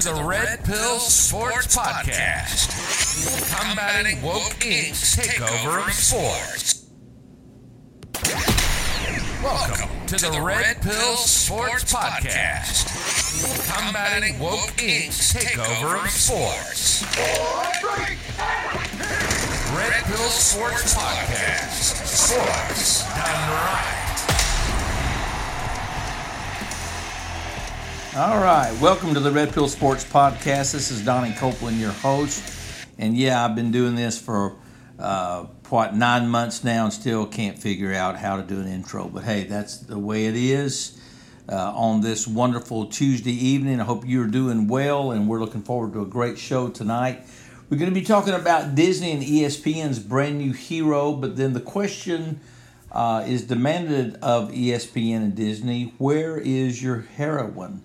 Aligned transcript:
to 0.00 0.12
the 0.12 0.24
Red 0.24 0.62
Pill 0.62 0.98
Sports 0.98 1.74
Podcast, 1.74 2.68
combating 3.56 4.20
woke 4.20 4.52
Inc.'s 4.60 5.16
takeover 5.16 5.86
of 5.86 5.92
sports. 5.94 6.86
Welcome 9.42 10.06
to 10.08 10.16
the 10.18 10.42
Red 10.42 10.82
Pill 10.82 11.16
Sports 11.16 11.90
Podcast, 11.90 12.92
combating 13.72 14.38
woke 14.38 14.76
Inc.'s 14.76 15.32
takeover 15.32 16.04
of 16.04 16.10
sports. 16.10 17.02
Red 19.74 20.04
Pill 20.04 20.28
Sports 20.28 20.94
Podcast, 20.94 22.06
sports 22.06 23.02
done 23.14 23.50
right. 23.50 23.95
All 28.16 28.38
right, 28.38 28.74
welcome 28.80 29.12
to 29.12 29.20
the 29.20 29.30
Red 29.30 29.52
Pill 29.52 29.68
Sports 29.68 30.02
Podcast. 30.02 30.72
This 30.72 30.90
is 30.90 31.04
Donnie 31.04 31.34
Copeland, 31.34 31.78
your 31.78 31.92
host, 31.92 32.42
and 32.96 33.14
yeah, 33.14 33.44
I've 33.44 33.54
been 33.54 33.70
doing 33.70 33.94
this 33.94 34.18
for 34.18 34.56
uh, 34.98 35.44
what 35.68 35.94
nine 35.94 36.26
months 36.26 36.64
now, 36.64 36.84
and 36.84 36.92
still 36.94 37.26
can't 37.26 37.58
figure 37.58 37.92
out 37.92 38.16
how 38.16 38.38
to 38.38 38.42
do 38.42 38.58
an 38.58 38.68
intro. 38.68 39.06
But 39.06 39.24
hey, 39.24 39.44
that's 39.44 39.76
the 39.76 39.98
way 39.98 40.28
it 40.28 40.34
is. 40.34 40.98
Uh, 41.46 41.74
on 41.76 42.00
this 42.00 42.26
wonderful 42.26 42.86
Tuesday 42.86 43.34
evening, 43.34 43.82
I 43.82 43.84
hope 43.84 44.04
you're 44.06 44.28
doing 44.28 44.66
well, 44.66 45.10
and 45.10 45.28
we're 45.28 45.40
looking 45.40 45.62
forward 45.62 45.92
to 45.92 46.00
a 46.00 46.06
great 46.06 46.38
show 46.38 46.70
tonight. 46.70 47.20
We're 47.68 47.76
going 47.76 47.92
to 47.92 48.00
be 48.00 48.06
talking 48.06 48.32
about 48.32 48.74
Disney 48.74 49.12
and 49.12 49.22
ESPN's 49.22 49.98
brand 49.98 50.38
new 50.38 50.54
hero, 50.54 51.12
but 51.12 51.36
then 51.36 51.52
the 51.52 51.60
question 51.60 52.40
uh, 52.90 53.26
is 53.28 53.42
demanded 53.42 54.14
of 54.22 54.52
ESPN 54.52 55.16
and 55.16 55.34
Disney: 55.34 55.92
Where 55.98 56.38
is 56.38 56.82
your 56.82 57.00
heroine? 57.00 57.82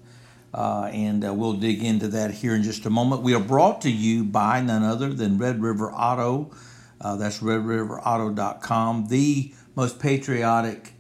Uh, 0.54 0.90
and 0.92 1.26
uh, 1.26 1.34
we'll 1.34 1.54
dig 1.54 1.84
into 1.84 2.08
that 2.10 2.32
here 2.32 2.56
in 2.56 2.64
just 2.64 2.86
a 2.86 2.90
moment. 2.90 3.22
We 3.22 3.34
are 3.34 3.40
brought 3.40 3.82
to 3.82 3.92
you 3.92 4.24
by 4.24 4.62
none 4.62 4.84
other 4.84 5.14
than 5.14 5.38
Red 5.38 5.62
River 5.62 5.92
Auto. 5.92 6.52
Uh, 7.00 7.16
that's 7.16 7.40
redriverauto.com, 7.40 9.08
the 9.08 9.54
most 9.76 10.00
patriotic 10.00 10.94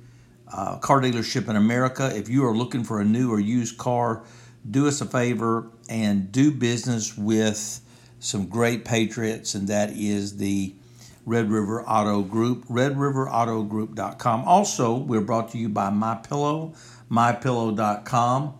uh, 0.51 0.77
car 0.77 1.01
dealership 1.01 1.49
in 1.49 1.55
America. 1.55 2.11
If 2.15 2.29
you 2.29 2.45
are 2.45 2.55
looking 2.55 2.83
for 2.83 3.01
a 3.01 3.05
new 3.05 3.31
or 3.31 3.39
used 3.39 3.77
car, 3.77 4.23
do 4.69 4.87
us 4.87 5.01
a 5.01 5.05
favor 5.05 5.67
and 5.89 6.31
do 6.31 6.51
business 6.51 7.17
with 7.17 7.81
some 8.19 8.47
great 8.47 8.85
patriots, 8.85 9.53
and 9.53 9.67
that 9.67 9.91
is 9.91 10.37
the 10.37 10.73
Red 11.25 11.51
River 11.51 11.83
Auto 11.83 12.21
Group, 12.21 12.65
redriverautogroup.com. 12.65 14.43
Also, 14.45 14.95
we're 14.95 15.21
brought 15.21 15.51
to 15.51 15.57
you 15.57 15.69
by 15.69 15.89
MyPillow, 15.89 16.75
mypillow.com 17.11 18.53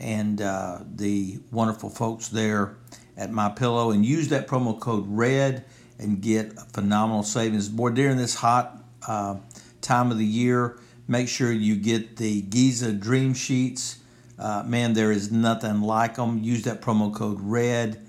and 0.00 0.40
uh, 0.40 0.78
the 0.96 1.38
wonderful 1.52 1.90
folks 1.90 2.28
there 2.28 2.76
at 3.16 3.30
My 3.30 3.50
Pillow, 3.50 3.90
and 3.90 4.04
use 4.04 4.28
that 4.28 4.48
promo 4.48 4.78
code 4.80 5.04
RED 5.06 5.64
and 5.98 6.20
get 6.22 6.58
phenomenal 6.72 7.22
savings. 7.22 7.68
Boy, 7.68 7.90
during 7.90 8.16
this 8.16 8.34
hot 8.34 8.82
uh, 9.06 9.36
time 9.82 10.10
of 10.10 10.18
the 10.18 10.24
year, 10.24 10.80
make 11.06 11.28
sure 11.28 11.52
you 11.52 11.76
get 11.76 12.16
the 12.16 12.40
Giza 12.42 12.92
Dream 12.92 13.34
Sheets. 13.34 13.98
Uh, 14.38 14.62
man, 14.66 14.94
there 14.94 15.12
is 15.12 15.30
nothing 15.30 15.82
like 15.82 16.16
them. 16.16 16.42
Use 16.42 16.62
that 16.62 16.80
promo 16.80 17.14
code 17.14 17.38
RED 17.40 18.00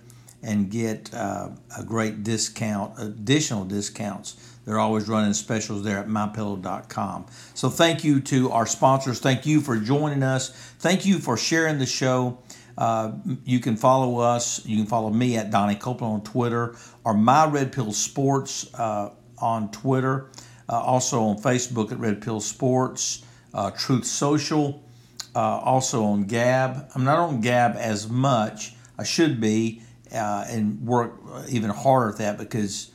and 0.41 0.71
get 0.71 1.13
uh, 1.13 1.49
a 1.77 1.83
great 1.83 2.23
discount, 2.23 2.97
additional 2.97 3.65
discounts. 3.65 4.50
They're 4.71 4.79
always 4.79 5.09
running 5.09 5.33
specials 5.33 5.83
there 5.83 5.97
at 5.97 6.07
mypillow.com. 6.07 7.25
So 7.55 7.67
thank 7.67 8.05
you 8.05 8.21
to 8.21 8.51
our 8.51 8.65
sponsors. 8.65 9.19
Thank 9.19 9.45
you 9.45 9.59
for 9.59 9.75
joining 9.75 10.23
us. 10.23 10.51
Thank 10.79 11.05
you 11.05 11.19
for 11.19 11.35
sharing 11.35 11.77
the 11.77 11.85
show. 11.85 12.39
Uh, 12.77 13.11
you 13.43 13.59
can 13.59 13.75
follow 13.75 14.19
us. 14.19 14.65
You 14.65 14.77
can 14.77 14.85
follow 14.85 15.09
me 15.09 15.35
at 15.35 15.51
Donnie 15.51 15.75
Copeland 15.75 16.13
on 16.13 16.23
Twitter 16.23 16.77
or 17.03 17.13
My 17.13 17.45
Red 17.47 17.73
Pill 17.73 17.91
Sports 17.91 18.73
uh, 18.75 19.09
on 19.39 19.71
Twitter. 19.71 20.29
Uh, 20.69 20.79
also 20.79 21.21
on 21.23 21.37
Facebook 21.37 21.91
at 21.91 21.99
Red 21.99 22.21
Pill 22.21 22.39
Sports, 22.39 23.25
uh, 23.53 23.71
Truth 23.71 24.05
Social. 24.05 24.81
Uh, 25.35 25.39
also 25.39 26.05
on 26.05 26.23
Gab. 26.23 26.89
I'm 26.95 27.03
not 27.03 27.19
on 27.19 27.41
Gab 27.41 27.75
as 27.75 28.07
much. 28.09 28.73
I 28.97 29.03
should 29.03 29.41
be 29.41 29.81
uh, 30.13 30.45
and 30.47 30.79
work 30.87 31.19
even 31.49 31.71
harder 31.71 32.11
at 32.11 32.17
that 32.19 32.37
because 32.37 32.90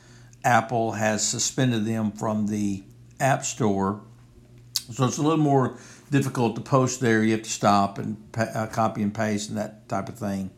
Apple 0.46 0.92
has 0.92 1.26
suspended 1.26 1.84
them 1.84 2.12
from 2.12 2.46
the 2.46 2.84
App 3.18 3.44
Store. 3.44 4.00
So 4.92 5.04
it's 5.04 5.18
a 5.18 5.22
little 5.22 5.38
more 5.38 5.76
difficult 6.12 6.54
to 6.54 6.62
post 6.62 7.00
there. 7.00 7.24
You 7.24 7.32
have 7.32 7.42
to 7.42 7.50
stop 7.50 7.98
and 7.98 8.16
uh, 8.38 8.68
copy 8.68 9.02
and 9.02 9.12
paste 9.12 9.48
and 9.48 9.58
that 9.58 9.88
type 9.88 10.08
of 10.08 10.16
thing. 10.16 10.50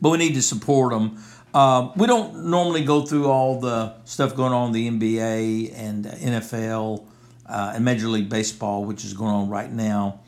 But 0.00 0.10
we 0.10 0.18
need 0.18 0.34
to 0.34 0.42
support 0.42 0.92
them. 0.92 1.18
Uh, 1.54 1.90
we 1.96 2.06
don't 2.06 2.50
normally 2.50 2.84
go 2.84 3.06
through 3.06 3.28
all 3.30 3.58
the 3.60 3.94
stuff 4.04 4.36
going 4.36 4.52
on 4.52 4.76
in 4.76 5.00
the 5.00 5.08
NBA 5.08 5.72
and 5.74 6.04
NFL 6.04 7.06
uh, 7.46 7.72
and 7.74 7.82
Major 7.82 8.08
League 8.08 8.28
Baseball, 8.28 8.84
which 8.84 9.06
is 9.06 9.14
going 9.14 9.32
on 9.32 9.48
right 9.48 9.72
now, 9.72 10.20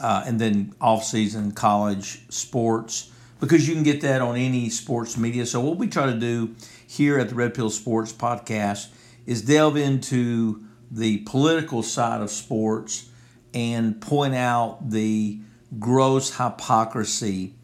uh, 0.00 0.24
and 0.26 0.40
then 0.40 0.74
off-season 0.80 1.52
college 1.52 2.28
sports 2.30 3.11
because 3.42 3.66
you 3.66 3.74
can 3.74 3.82
get 3.82 4.02
that 4.02 4.22
on 4.22 4.36
any 4.36 4.70
sports 4.70 5.18
media. 5.18 5.44
So 5.44 5.60
what 5.60 5.76
we 5.76 5.88
try 5.88 6.06
to 6.06 6.14
do 6.14 6.54
here 6.86 7.18
at 7.18 7.28
the 7.28 7.34
Red 7.34 7.54
Pill 7.54 7.70
Sports 7.70 8.12
Podcast 8.12 8.86
is 9.26 9.42
delve 9.42 9.76
into 9.76 10.62
the 10.92 11.18
political 11.18 11.82
side 11.82 12.20
of 12.20 12.30
sports 12.30 13.10
and 13.52 14.00
point 14.00 14.36
out 14.36 14.90
the 14.90 15.40
gross 15.80 16.36
hypocrisy 16.36 17.54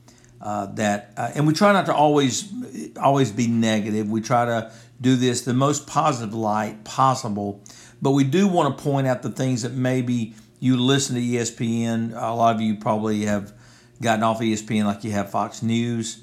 uh, 0.40 0.66
that, 0.74 1.12
uh, 1.16 1.30
and 1.36 1.46
we 1.46 1.52
try 1.52 1.72
not 1.72 1.86
to 1.86 1.94
always 1.94 2.52
always 3.00 3.30
be 3.30 3.46
negative. 3.46 4.10
We 4.10 4.20
try 4.20 4.46
to 4.46 4.72
do 5.00 5.14
this 5.14 5.42
the 5.42 5.54
most 5.54 5.86
positive 5.86 6.34
light 6.34 6.82
possible, 6.82 7.62
but 8.02 8.12
we 8.12 8.24
do 8.24 8.48
want 8.48 8.76
to 8.76 8.82
point 8.82 9.06
out 9.06 9.22
the 9.22 9.30
things 9.30 9.62
that 9.62 9.74
maybe 9.74 10.34
you 10.58 10.76
listen 10.76 11.14
to 11.14 11.20
ESPN. 11.20 12.10
A 12.20 12.34
lot 12.34 12.56
of 12.56 12.60
you 12.60 12.76
probably 12.76 13.26
have 13.26 13.52
gotten 14.00 14.22
off 14.22 14.40
ESPN 14.40 14.84
like 14.84 15.04
you 15.04 15.12
have 15.12 15.30
Fox 15.30 15.62
News, 15.62 16.22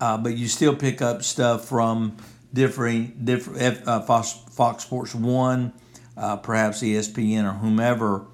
uh, 0.00 0.16
but 0.16 0.36
you 0.36 0.46
still 0.46 0.74
pick 0.74 1.02
up 1.02 1.22
stuff 1.22 1.66
from 1.66 2.16
different 2.52 3.24
different 3.24 3.86
uh, 3.86 4.00
Fox, 4.00 4.32
Fox 4.50 4.84
Sports 4.84 5.14
One, 5.14 5.72
uh, 6.16 6.36
perhaps 6.36 6.82
ESPN 6.82 7.44
or 7.44 7.54
whomever, 7.54 8.26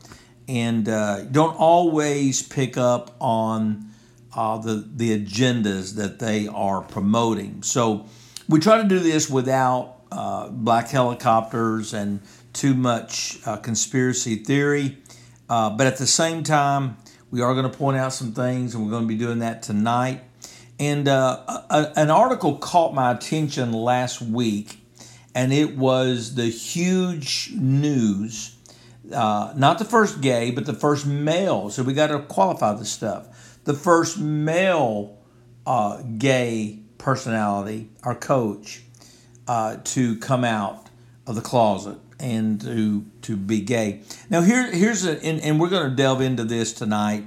and 0.48 0.88
uh, 0.88 1.22
don't 1.24 1.56
always 1.56 2.42
pick 2.42 2.76
up 2.76 3.14
on 3.20 3.90
uh, 4.36 4.58
the 4.58 4.86
the 4.94 5.18
agendas 5.18 5.96
that 5.96 6.18
they 6.18 6.46
are 6.48 6.82
promoting. 6.82 7.62
So 7.62 8.06
we 8.48 8.60
try 8.60 8.82
to 8.82 8.88
do 8.88 8.98
this 8.98 9.30
without 9.30 9.96
uh, 10.12 10.48
black 10.50 10.88
helicopters 10.88 11.94
and 11.94 12.20
too 12.52 12.74
much 12.74 13.38
conspiracy 13.62 14.36
theory, 14.36 14.98
but 15.48 15.80
at 15.80 15.96
the 15.96 16.06
same 16.06 16.42
time. 16.42 16.98
We 17.34 17.40
are 17.40 17.52
going 17.52 17.68
to 17.68 17.76
point 17.76 17.96
out 17.96 18.12
some 18.12 18.30
things, 18.30 18.76
and 18.76 18.84
we're 18.84 18.92
going 18.92 19.02
to 19.02 19.08
be 19.08 19.18
doing 19.18 19.40
that 19.40 19.60
tonight. 19.60 20.22
And 20.78 21.08
uh, 21.08 21.42
a, 21.68 21.92
an 21.96 22.08
article 22.08 22.58
caught 22.58 22.94
my 22.94 23.10
attention 23.10 23.72
last 23.72 24.22
week, 24.22 24.78
and 25.34 25.52
it 25.52 25.76
was 25.76 26.36
the 26.36 26.46
huge 26.46 27.50
news. 27.56 28.56
Uh, 29.12 29.52
not 29.56 29.80
the 29.80 29.84
first 29.84 30.20
gay, 30.20 30.52
but 30.52 30.64
the 30.64 30.74
first 30.74 31.06
male. 31.06 31.70
So 31.70 31.82
we 31.82 31.92
got 31.92 32.06
to 32.06 32.20
qualify 32.20 32.74
this 32.74 32.92
stuff. 32.92 33.58
The 33.64 33.74
first 33.74 34.16
male 34.16 35.18
uh, 35.66 36.02
gay 36.02 36.84
personality, 36.98 37.90
our 38.04 38.14
coach, 38.14 38.80
uh, 39.48 39.78
to 39.82 40.20
come 40.20 40.44
out 40.44 40.88
of 41.26 41.34
the 41.34 41.42
closet 41.42 41.98
and 42.24 42.60
to 42.62 43.04
to 43.22 43.36
be 43.36 43.60
gay. 43.60 44.02
Now 44.30 44.40
here 44.40 44.70
here's 44.72 45.04
a 45.04 45.22
and, 45.24 45.40
and 45.40 45.60
we're 45.60 45.68
going 45.68 45.90
to 45.90 45.96
delve 45.96 46.20
into 46.20 46.44
this 46.44 46.72
tonight 46.72 47.24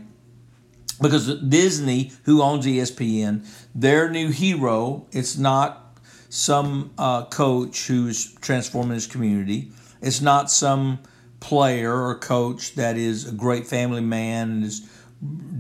because 1.01 1.39
Disney, 1.41 2.11
who 2.23 2.41
owns 2.41 2.65
ESPN, 2.65 3.45
their 3.75 4.09
new 4.09 4.31
hero, 4.31 5.05
it's 5.11 5.37
not 5.37 5.99
some 6.29 6.91
uh, 6.97 7.25
coach 7.25 7.87
who's 7.87 8.33
transforming 8.35 8.95
his 8.95 9.07
community. 9.07 9.71
It's 10.01 10.21
not 10.21 10.49
some 10.49 10.99
player 11.39 11.93
or 11.93 12.17
coach 12.17 12.75
that 12.75 12.97
is 12.97 13.27
a 13.27 13.31
great 13.31 13.67
family 13.67 14.01
man 14.01 14.49
and 14.49 14.63
is 14.63 14.89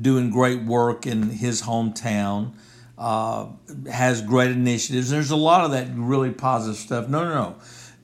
doing 0.01 0.31
great 0.31 0.63
work 0.63 1.05
in 1.05 1.29
his 1.29 1.61
hometown, 1.61 2.53
uh, 2.97 3.47
has 3.91 4.21
great 4.21 4.51
initiatives. 4.51 5.09
There's 5.09 5.31
a 5.31 5.35
lot 5.35 5.65
of 5.65 5.71
that 5.71 5.87
really 5.93 6.31
positive 6.31 6.77
stuff. 6.77 7.07
No, 7.07 7.23
no, 7.23 7.33
no. 7.33 7.55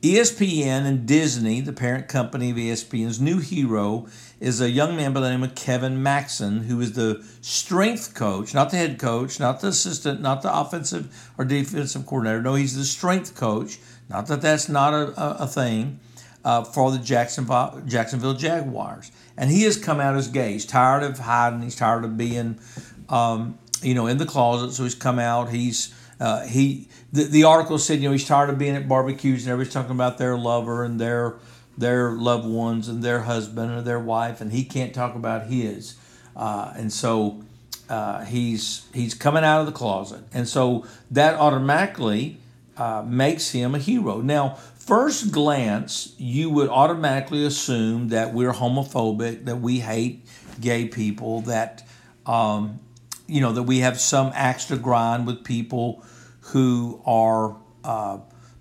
ESPN 0.03 0.85
and 0.85 1.05
Disney, 1.05 1.61
the 1.61 1.71
parent 1.71 2.09
company 2.09 2.51
of 2.51 2.57
ESPN's 2.57 3.21
new 3.21 3.39
hero, 3.39 4.05
is 4.41 4.59
a 4.59 4.69
young 4.69 4.97
man 4.97 5.13
by 5.13 5.21
the 5.21 5.29
name 5.29 5.44
of 5.44 5.55
Kevin 5.55 6.03
Maxen, 6.03 6.65
who 6.65 6.81
is 6.81 6.91
the 6.91 7.25
strength 7.39 8.13
coach, 8.13 8.53
not 8.53 8.69
the 8.69 8.75
head 8.75 9.00
coach, 9.00 9.39
not 9.39 9.61
the 9.61 9.67
assistant, 9.69 10.19
not 10.19 10.41
the 10.41 10.53
offensive 10.53 11.31
or 11.38 11.45
defensive 11.45 12.05
coordinator. 12.05 12.41
No, 12.41 12.55
he's 12.55 12.75
the 12.75 12.83
strength 12.83 13.33
coach. 13.33 13.79
Not 14.09 14.27
that 14.27 14.41
that's 14.41 14.67
not 14.67 14.94
a, 14.94 15.21
a, 15.21 15.44
a 15.44 15.47
thing 15.47 16.01
uh, 16.44 16.65
for 16.65 16.91
the 16.91 16.97
Jacksonville, 16.97 17.81
Jacksonville 17.85 18.33
Jaguars. 18.33 19.09
And 19.38 19.49
he 19.49 19.63
has 19.63 19.77
come 19.77 20.01
out 20.01 20.15
as 20.15 20.27
gay. 20.27 20.51
He's 20.51 20.65
tired 20.65 21.03
of 21.03 21.17
hiding. 21.17 21.61
He's 21.61 21.77
tired 21.77 22.03
of 22.03 22.17
being 22.17 22.59
um, 23.07 23.57
you 23.81 23.94
know, 23.94 24.07
in 24.07 24.17
the 24.17 24.25
closet. 24.25 24.73
So 24.73 24.83
he's 24.83 24.95
come 24.95 25.17
out. 25.19 25.49
He's 25.49 25.95
uh, 26.19 26.45
he. 26.45 26.89
The, 27.13 27.25
the 27.25 27.44
article 27.45 27.77
said, 27.77 28.00
you 28.01 28.10
know, 28.10 28.12
he's 28.12 28.27
tired 28.27 28.50
of 28.50 28.57
being 28.57 28.75
at 28.75 28.89
barbecues 28.89 29.44
and 29.44 29.51
everybody's 29.51 29.74
talking 29.74 29.92
about 29.92 30.18
their 30.18 30.36
lover 30.36 30.83
and 30.83 31.00
their 31.00 31.36
their 31.77 32.12
loved 32.12 32.48
ones 32.48 32.88
and 32.88 33.04
their 33.04 33.21
husband 33.21 33.71
or 33.71 33.81
their 33.81 34.00
wife, 34.00 34.42
and 34.42 34.51
he 34.51 34.63
can't 34.63 34.94
talk 34.94 35.15
about 35.15 35.48
his. 35.48 35.95
Uh, 36.36 36.74
and 36.75 36.92
so 36.92 37.44
uh, 37.89 38.24
he's 38.25 38.88
he's 38.94 39.13
coming 39.13 39.44
out 39.44 39.60
of 39.60 39.65
the 39.65 39.71
closet, 39.71 40.24
and 40.33 40.48
so 40.48 40.86
that 41.12 41.36
automatically 41.36 42.38
uh, 42.77 43.04
makes 43.06 43.51
him 43.51 43.75
a 43.75 43.80
hero. 43.80 44.21
Now, 44.21 44.56
first 44.75 45.31
glance, 45.31 46.16
you 46.18 46.50
would 46.50 46.69
automatically 46.69 47.45
assume 47.45 48.09
that 48.09 48.33
we're 48.33 48.54
homophobic, 48.54 49.45
that 49.45 49.57
we 49.57 49.80
hate 49.80 50.25
gay 50.59 50.88
people, 50.88 51.42
that 51.42 51.88
um, 52.25 52.80
you 53.27 53.42
know 53.42 53.54
that 53.54 53.63
we 53.63 53.80
have 53.80 54.00
some 54.00 54.31
axe 54.33 54.66
to 54.66 54.77
grind 54.77 55.27
with 55.27 55.44
people 55.44 56.04
who 56.45 57.01
are 57.06 57.57
uh, 57.84 58.19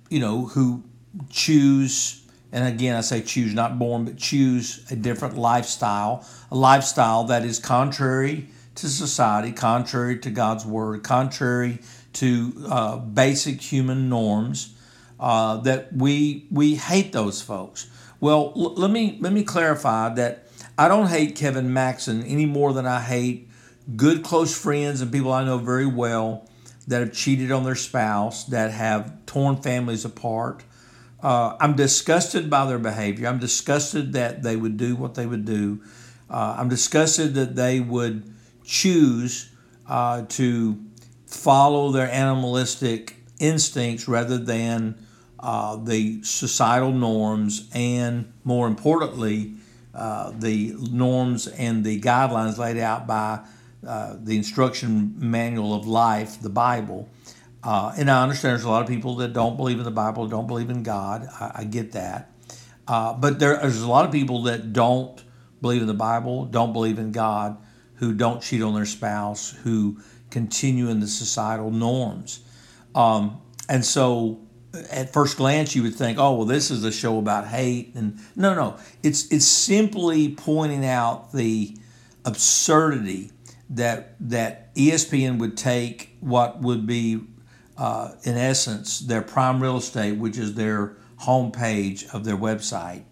you 0.09 0.21
know 0.21 0.47
who 0.47 0.83
choose 1.31 2.23
and 2.53 2.69
again, 2.69 2.95
I 2.95 3.01
say 3.01 3.23
choose, 3.23 3.55
not 3.55 3.79
born, 3.79 4.05
but 4.05 4.19
choose 4.19 4.85
a 4.91 4.97
different 4.97 5.39
lifestyle, 5.39 6.27
a 6.51 6.55
lifestyle 6.55 7.25
that 7.25 7.47
is 7.47 7.59
contrary 7.59 8.49
to 8.75 8.89
society, 8.89 9.53
contrary 9.53 10.19
to 10.19 10.31
God's 10.31 10.67
word, 10.67 11.03
contrary 11.03 11.79
to 12.15 12.53
uh, 12.69 12.97
basic 12.99 13.61
human 13.61 14.11
norms. 14.11 14.75
Uh, 15.19 15.59
that 15.59 15.93
we 15.93 16.47
we 16.51 16.75
hate 16.75 17.13
those 17.13 17.41
folks. 17.41 17.89
Well, 18.19 18.53
l- 18.57 18.75
let 18.75 18.91
me 18.91 19.19
let 19.21 19.33
me 19.33 19.45
clarify 19.45 20.13
that 20.15 20.49
I 20.77 20.89
don't 20.89 21.07
hate 21.07 21.37
Kevin 21.37 21.69
Maxen 21.69 22.25
any 22.27 22.45
more 22.45 22.73
than 22.73 22.87
I 22.87 23.01
hate 23.01 23.49
good 23.97 24.25
close 24.25 24.57
friends 24.57 25.01
and 25.01 25.13
people 25.13 25.33
I 25.33 25.45
know 25.45 25.59
very 25.59 25.87
well 25.87 26.49
that 26.89 27.01
have 27.01 27.13
cheated 27.13 27.53
on 27.53 27.65
their 27.65 27.75
spouse, 27.75 28.45
that 28.47 28.71
have 28.71 29.25
torn 29.27 29.57
families 29.63 30.05
apart, 30.05 30.65
uh, 31.23 31.57
I'm 31.61 31.77
disgusted 31.77 32.51
by 32.51 32.67
their 32.67 32.79
behavior. 32.79 33.29
I'm 33.29 33.39
disgusted 33.39 34.13
that 34.15 34.43
they 34.43 34.57
would 34.57 34.77
do 34.77 34.97
what 34.97 35.15
they 35.15 35.27
would 35.27 35.45
do. 35.45 35.81
Uh, 36.29 36.57
I'm 36.59 36.69
disgusted 36.69 37.35
that 37.35 37.55
they 37.55 37.79
would 37.79 38.35
choose 38.65 39.51
uh, 39.87 40.23
to 40.31 40.83
follow 41.27 41.93
their 41.93 42.11
animalistic 42.11 43.17
instincts 43.39 44.09
rather 44.09 44.39
than 44.39 44.97
uh, 45.39 45.77
the 45.77 46.23
societal 46.23 46.93
norms 46.93 47.69
and, 47.75 48.33
more 48.45 48.67
importantly, 48.67 49.55
uh, 49.95 50.33
the 50.39 50.75
norms 50.91 51.47
and 51.47 51.85
the 51.85 52.01
guidelines 52.01 52.59
laid 52.59 52.79
out 52.79 53.07
by 53.07 53.41
uh, 53.87 54.17
the 54.19 54.37
instruction 54.37 55.15
manual 55.17 55.75
of 55.75 55.87
life, 55.87 56.41
the 56.41 56.51
Bible. 56.51 57.09
Uh, 57.63 57.93
and 57.97 58.11
I 58.11 58.23
understand 58.23 58.53
there's 58.53 58.65
a 58.65 58.71
lot 58.71 58.83
of 58.83 58.89
people 58.89 59.17
that 59.17 59.33
don't 59.33 59.57
believe 59.57 59.79
in 59.79 59.85
the 59.85 59.91
Bible, 59.91 60.27
don't 60.27 60.47
believe 60.47 60.71
in 60.71 60.83
God. 60.83 61.29
I, 61.41 61.53
I 61.57 61.65
get 61.65 61.93
that. 61.93 62.31
Uh, 62.87 63.15
but 63.15 63.39
there, 63.39 63.57
there's 63.59 63.83
a 63.83 63.89
lot 63.89 64.05
of 64.05 64.13
people 64.13 64.45
that 64.45 64.73
don't 64.73 65.23
believe 65.61 65.81
in 65.81 65.87
the 65.87 65.95
Bible, 65.95 66.45
don't 66.47 66.73
believe 66.73 66.99
in 66.99 67.13
God, 67.13 67.57
who 67.95 68.13
don't 68.13 68.43
cheat 68.43 68.63
on 68.63 68.75
their 68.75 68.87
spouse, 68.87 69.51
who 69.63 69.99
continue 70.31 70.89
in 70.89 71.01
the 71.01 71.07
societal 71.07 71.71
norms. 71.71 72.41
Um, 72.95 73.41
and 73.69 73.85
so 73.85 74.41
at 74.91 75.13
first 75.13 75.37
glance 75.37 75.75
you 75.75 75.83
would 75.83 75.95
think, 75.95 76.19
oh 76.19 76.35
well, 76.35 76.47
this 76.47 76.71
is 76.71 76.85
a 76.85 76.93
show 76.93 77.19
about 77.19 77.47
hate, 77.47 77.95
and 77.95 78.19
no, 78.35 78.55
no, 78.55 78.77
it's 79.03 79.31
it's 79.31 79.47
simply 79.47 80.35
pointing 80.35 80.85
out 80.85 81.33
the 81.33 81.77
absurdity 82.25 83.32
that 83.73 84.15
that 84.21 84.75
ESPN 84.75 85.39
would 85.39 85.57
take 85.57 86.17
what 86.21 86.61
would 86.61 86.87
be 86.87 87.21
uh, 87.77 88.13
in 88.23 88.37
essence, 88.37 89.01
their 89.01 89.23
prime 89.23 89.63
real 89.63 89.79
estate, 89.79 90.19
which 90.19 90.39
is 90.39 90.55
their 90.55 90.97
homepage 91.23 92.13
of 92.15 92.25
their 92.25 92.37
website, 92.37 93.03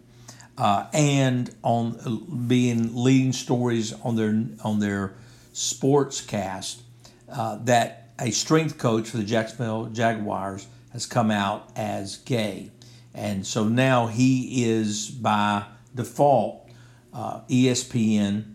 uh, 0.58 0.86
and 0.92 1.54
on 1.62 2.46
being 2.46 2.94
leading 2.94 3.32
stories 3.32 3.92
on 4.02 4.16
their 4.16 4.44
on 4.62 4.80
their 4.80 5.14
sports 5.52 6.20
cast 6.20 6.82
uh, 7.28 7.56
that 7.64 8.10
a 8.18 8.30
strength 8.30 8.76
coach 8.78 9.08
for 9.08 9.16
the 9.16 9.24
Jacksonville 9.24 9.86
Jaguars 9.86 10.66
has 10.92 11.06
come 11.06 11.30
out 11.30 11.70
as 11.74 12.18
gay, 12.18 12.70
and 13.14 13.46
so 13.46 13.64
now 13.64 14.08
he 14.08 14.64
is 14.64 15.10
by 15.10 15.64
default 15.94 16.68
uh, 17.14 17.40
ESPN 17.48 18.49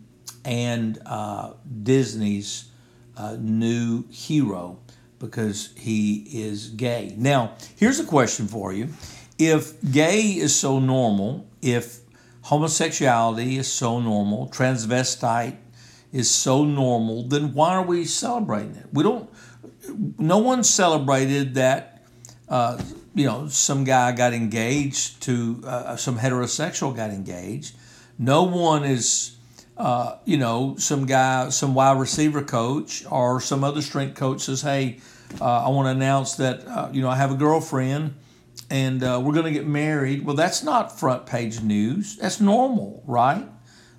and 0.46 1.02
uh, 1.06 1.54
Disney's 1.84 2.66
new 3.40 4.06
hero 4.10 4.80
because 5.20 5.74
he 5.78 6.26
is 6.32 6.70
gay. 6.70 7.14
Now, 7.18 7.54
here's 7.76 8.00
a 8.00 8.06
question 8.06 8.48
for 8.48 8.74
you. 8.74 8.90
If 9.38 9.82
gay 9.92 10.22
is 10.22 10.56
so 10.56 10.80
normal, 10.80 11.48
if 11.62 12.00
homosexuality 12.44 13.58
is 13.58 13.72
so 13.72 14.00
normal, 14.00 14.50
transvestite 14.50 15.58
is 16.12 16.30
so 16.30 16.64
normal, 16.64 17.24
then 17.24 17.54
why 17.54 17.76
are 17.76 17.84
we 17.84 18.06
celebrating 18.06 18.76
it? 18.76 18.88
We 18.94 19.04
don't, 19.04 19.30
no 20.18 20.38
one 20.38 20.64
celebrated 20.64 21.56
that, 21.56 22.04
uh, 22.48 22.82
you 23.14 23.26
know, 23.26 23.48
some 23.48 23.84
guy 23.84 24.12
got 24.12 24.34
engaged 24.34 25.22
to, 25.24 25.62
uh, 25.66 25.96
some 25.96 26.18
heterosexual 26.18 26.96
got 26.96 27.10
engaged. 27.10 27.76
No 28.18 28.44
one 28.44 28.84
is 28.84 29.36
uh, 29.78 30.18
you 30.24 30.38
know, 30.38 30.76
some 30.78 31.06
guy, 31.06 31.50
some 31.50 31.74
wide 31.74 32.00
receiver 32.00 32.42
coach 32.42 33.04
or 33.10 33.42
some 33.42 33.64
other 33.64 33.82
strength 33.82 34.16
coach 34.16 34.42
says, 34.42 34.62
"Hey, 34.62 35.00
uh, 35.42 35.66
I 35.66 35.70
want 35.70 35.88
to 35.88 35.92
announce 35.92 36.36
that 36.36 36.66
uh, 36.68 36.90
you 36.94 37.02
know 37.02 37.10
I 37.10 37.18
have 37.18 37.32
a 37.32 37.36
girlfriend 37.36 38.16
and 38.70 39.04
uh, 39.04 39.22
we're 39.24 39.34
going 39.34 39.46
to 39.46 39.52
get 39.52 39.68
married." 39.68 40.26
Well, 40.26 40.36
that's 40.36 40.64
not 40.64 40.98
front 40.98 41.26
page 41.26 41.62
news. 41.62 42.16
That's 42.18 42.40
normal, 42.40 43.04
right? 43.06 43.46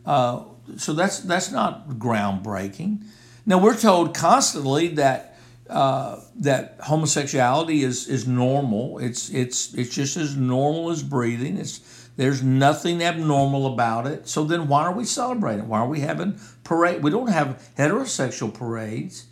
Uh, 0.06 0.44
so 0.78 0.94
that's 0.94 1.20
that's 1.20 1.50
not 1.50 1.90
groundbreaking. 1.90 3.04
Now 3.44 3.58
we're 3.58 3.76
told 3.76 4.14
constantly 4.14 4.88
that 4.88 5.36
that 5.68 6.76
homosexuality 6.80 7.82
is 7.82 8.08
is 8.08 8.26
normal. 8.26 8.98
It's 8.98 9.28
it's 9.28 9.74
it's 9.74 9.94
just 9.94 10.16
as 10.16 10.36
normal 10.36 10.90
as 10.90 11.02
breathing. 11.02 11.58
It's 11.58 11.80
there's 12.16 12.42
nothing 12.42 13.02
abnormal 13.02 13.66
about 13.66 14.06
it. 14.06 14.28
So 14.28 14.44
then 14.44 14.68
why 14.68 14.84
are 14.84 14.92
we 14.92 15.04
celebrating? 15.04 15.68
Why 15.68 15.80
are 15.80 15.88
we 15.88 16.00
having 16.00 16.38
parade? 16.64 17.02
We 17.02 17.10
don't 17.10 17.28
have 17.28 17.62
heterosexual 17.76 18.52
parades. 18.52 19.26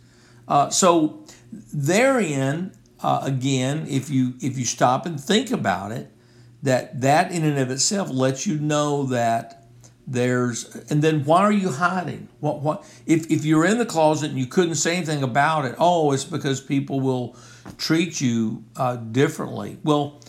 Uh, 0.47 0.69
so 0.69 1.25
therein, 1.51 2.71
uh, 3.01 3.21
again, 3.23 3.87
if 3.89 4.09
you 4.09 4.35
if 4.41 4.57
you 4.57 4.65
stop 4.65 5.05
and 5.05 5.19
think 5.19 5.51
about 5.51 5.91
it, 5.91 6.11
that 6.61 7.01
that 7.01 7.31
in 7.31 7.43
and 7.43 7.57
of 7.57 7.71
itself 7.71 8.09
lets 8.11 8.45
you 8.45 8.59
know 8.59 9.05
that 9.05 9.65
there's 10.07 10.75
and 10.91 11.01
then 11.01 11.23
why 11.23 11.41
are 11.41 11.51
you 11.51 11.71
hiding 11.71 12.27
what 12.39 12.61
what 12.61 12.83
if, 13.07 13.29
if 13.31 13.43
you're 13.43 13.65
in 13.65 13.79
the 13.79 13.85
closet 13.85 14.29
and 14.29 14.37
you 14.37 14.45
couldn't 14.45 14.75
say 14.75 14.95
anything 14.95 15.23
about 15.23 15.65
it 15.65 15.73
oh 15.79 16.11
it's 16.11 16.23
because 16.23 16.61
people 16.61 16.99
will 16.99 17.35
treat 17.77 18.21
you 18.21 18.63
uh, 18.75 18.95
differently 18.97 19.79
well 19.83 20.21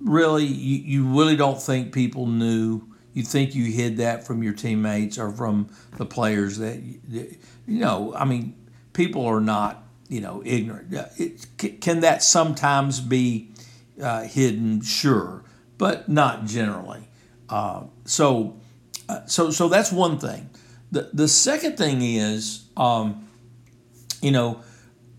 really 0.00 0.44
you, 0.44 0.78
you 0.78 1.06
really 1.06 1.36
don't 1.36 1.60
think 1.60 1.92
people 1.92 2.26
knew. 2.26 2.82
You 3.12 3.22
think 3.24 3.54
you 3.54 3.64
hid 3.64 3.96
that 3.96 4.26
from 4.26 4.42
your 4.42 4.52
teammates 4.52 5.18
or 5.18 5.30
from 5.32 5.70
the 5.96 6.06
players 6.06 6.58
that 6.58 6.80
you 6.80 7.36
know 7.66 8.14
i 8.14 8.24
mean 8.24 8.54
people 8.92 9.26
are 9.26 9.40
not 9.40 9.82
you 10.08 10.20
know 10.20 10.42
ignorant. 10.44 10.94
It, 11.16 11.80
can 11.80 12.00
that 12.00 12.22
sometimes 12.22 13.00
be 13.00 13.50
uh, 14.00 14.22
hidden? 14.22 14.82
Sure 14.82 15.42
but 15.78 16.08
not 16.08 16.44
generally. 16.44 17.08
Uh, 17.48 17.84
so 18.04 18.58
uh, 19.08 19.24
so 19.24 19.50
so 19.50 19.68
that's 19.68 19.90
one 19.90 20.18
thing. 20.18 20.50
The 20.90 21.10
the 21.12 21.28
second 21.28 21.78
thing 21.78 22.02
is 22.02 22.64
um, 22.76 23.26
you 24.20 24.32
know 24.32 24.60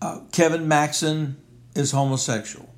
uh, 0.00 0.20
kevin 0.30 0.68
maxen 0.68 1.36
is 1.74 1.90
homosexual. 1.90 2.68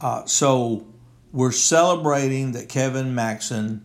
Uh, 0.00 0.24
so 0.26 0.86
we're 1.34 1.50
celebrating 1.50 2.52
that 2.52 2.68
Kevin 2.68 3.12
Maxen 3.12 3.80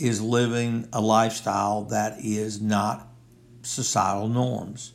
is 0.00 0.20
living 0.20 0.88
a 0.92 1.00
lifestyle 1.00 1.84
that 1.84 2.18
is 2.18 2.60
not 2.60 3.06
societal 3.62 4.28
norms. 4.28 4.92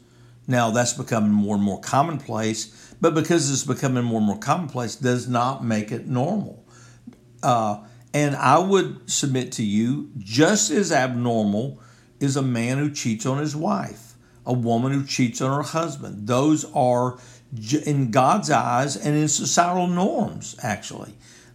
Now 0.48 0.70
that's 0.72 0.92
becoming 0.92 1.32
more 1.32 1.56
and 1.56 1.64
more 1.64 1.80
commonplace, 1.80 2.94
but 3.00 3.16
because 3.16 3.50
it's 3.50 3.64
becoming 3.64 4.04
more 4.04 4.18
and 4.18 4.28
more 4.28 4.38
commonplace, 4.38 4.98
does 4.98 5.30
not 5.30 5.64
make 5.64 5.94
it 5.94 6.08
normal. 6.08 6.66
Uh, 7.42 7.86
and 8.14 8.36
I 8.36 8.60
would 8.60 9.10
submit 9.10 9.54
to 9.54 9.64
you, 9.64 10.12
just 10.18 10.70
as 10.72 10.92
abnormal 10.92 11.80
is 12.20 12.36
a 12.36 12.42
man 12.42 12.80
who 12.80 12.92
cheats 12.92 13.26
on 13.26 13.38
his 13.38 13.56
wife, 13.56 14.16
a 14.46 14.52
woman 14.52 14.92
who 14.92 15.06
cheats 15.06 15.40
on 15.40 15.56
her 15.56 15.70
husband. 15.70 16.28
Those 16.28 16.66
are, 16.74 17.18
in 17.86 18.12
God's 18.12 18.52
eyes 18.52 18.98
and 18.98 19.16
in 19.16 19.30
societal 19.30 19.88
norms, 19.88 20.58
actually 20.62 21.14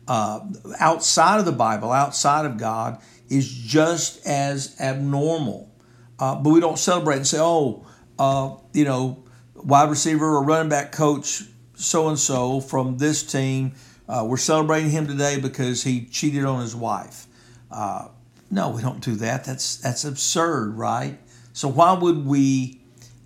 uh, 0.09 0.41
outside 0.79 1.39
of 1.39 1.45
the 1.45 1.53
Bible, 1.53 1.93
outside 1.93 2.47
of 2.47 2.59
God, 2.59 3.01
is 3.29 3.49
just 3.49 4.27
as 4.27 4.77
abnormal. 4.81 5.71
Uh, 6.19 6.37
but 6.37 6.51
we 6.51 6.61
don't 6.61 6.79
celebrate 6.79 7.17
and 7.17 7.27
say, 7.27 7.39
oh, 7.41 7.87
uh, 8.19 8.55
you 8.73 8.85
know, 8.85 9.25
wide 9.55 9.91
receiver 9.91 10.37
or 10.37 10.43
running 10.45 10.69
back 10.69 10.93
coach 10.93 11.43
so 11.75 12.09
and 12.09 12.19
so 12.19 12.61
from 12.61 12.99
this 12.99 13.23
team. 13.23 13.73
Uh, 14.09 14.25
we're 14.29 14.37
celebrating 14.37 14.91
him 14.91 15.07
today 15.07 15.41
because 15.41 15.83
he 15.83 16.05
cheated 16.07 16.45
on 16.45 16.61
his 16.61 16.77
wife. 16.77 17.27
Uh, 17.71 18.09
no, 18.51 18.71
we 18.71 18.83
don't 18.83 19.01
do 19.01 19.17
that. 19.17 19.45
That's 19.45 19.77
that's 19.77 20.05
absurd, 20.05 20.77
right? 20.77 21.19
So 21.55 21.69
why 21.69 21.93
would 21.95 22.27
we 22.27 22.83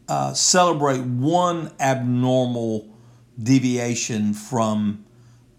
uh, 0.08 0.34
celebrate 0.34 1.00
one 1.00 1.72
abnormal 1.80 2.88
deviation 3.42 4.34
from 4.34 5.04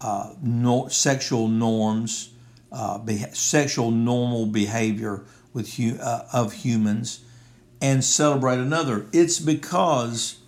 uh, 0.00 0.34
no, 0.42 0.88
sexual 0.88 1.48
norms, 1.48 2.30
uh, 2.72 3.00
sexual 3.32 3.90
normal 3.90 4.46
behavior 4.46 5.24
with 5.52 5.74
hu- 5.74 5.98
uh, 5.98 6.26
of 6.32 6.52
humans, 6.52 7.20
and 7.80 8.04
celebrate 8.04 8.58
another? 8.58 9.06
It's 9.12 9.38
because 9.38 10.38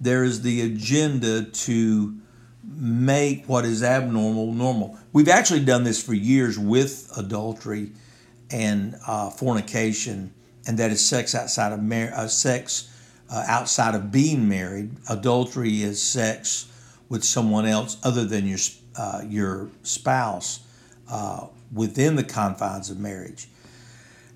there 0.00 0.24
is 0.24 0.42
the 0.42 0.62
agenda 0.62 1.42
to 1.44 2.16
make 2.64 3.44
what 3.46 3.64
is 3.64 3.82
abnormal 3.82 4.52
normal. 4.52 4.98
We've 5.12 5.28
actually 5.28 5.64
done 5.64 5.84
this 5.84 6.02
for 6.02 6.14
years 6.14 6.58
with 6.58 7.10
adultery 7.16 7.92
and 8.50 8.96
uh, 9.06 9.30
fornication, 9.30 10.32
and 10.66 10.78
that 10.78 10.90
is 10.90 11.04
sex 11.04 11.34
outside 11.34 11.72
of 11.72 11.82
mar- 11.82 12.12
uh, 12.14 12.28
sex 12.28 12.88
uh, 13.30 13.44
outside 13.46 13.94
of 13.94 14.10
being 14.10 14.48
married. 14.48 14.90
Adultery 15.08 15.82
is 15.82 16.02
sex 16.02 16.66
with 17.08 17.24
someone 17.24 17.66
else 17.66 17.96
other 18.02 18.24
than 18.24 18.46
your 18.46 18.58
uh, 18.96 19.22
your 19.26 19.70
spouse 19.82 20.60
uh, 21.10 21.46
within 21.72 22.16
the 22.16 22.24
confines 22.24 22.90
of 22.90 22.98
marriage, 22.98 23.48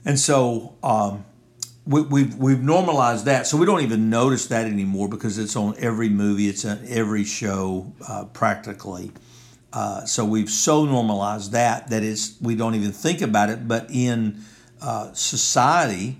and 0.04 0.18
so. 0.18 0.74
Um, 0.82 1.24
we, 1.86 2.00
we've 2.00 2.34
we've 2.36 2.62
normalized 2.62 3.26
that, 3.26 3.46
so 3.46 3.58
we 3.58 3.66
don't 3.66 3.82
even 3.82 4.08
notice 4.08 4.46
that 4.46 4.64
anymore 4.64 5.06
because 5.06 5.36
it's 5.36 5.54
on 5.54 5.74
every 5.76 6.08
movie, 6.08 6.48
it's 6.48 6.64
on 6.64 6.80
every 6.88 7.24
show 7.24 7.92
uh, 8.08 8.24
practically. 8.24 9.12
Uh, 9.74 10.04
so 10.04 10.24
we've 10.24 10.48
so 10.48 10.84
normalized 10.84 11.50
that 11.52 11.90
that 11.90 12.02
it's 12.02 12.40
we 12.40 12.54
don't 12.54 12.76
even 12.76 12.92
think 12.92 13.20
about 13.20 13.50
it. 13.50 13.66
But 13.66 13.90
in 13.90 14.40
uh, 14.80 15.12
society, 15.12 16.16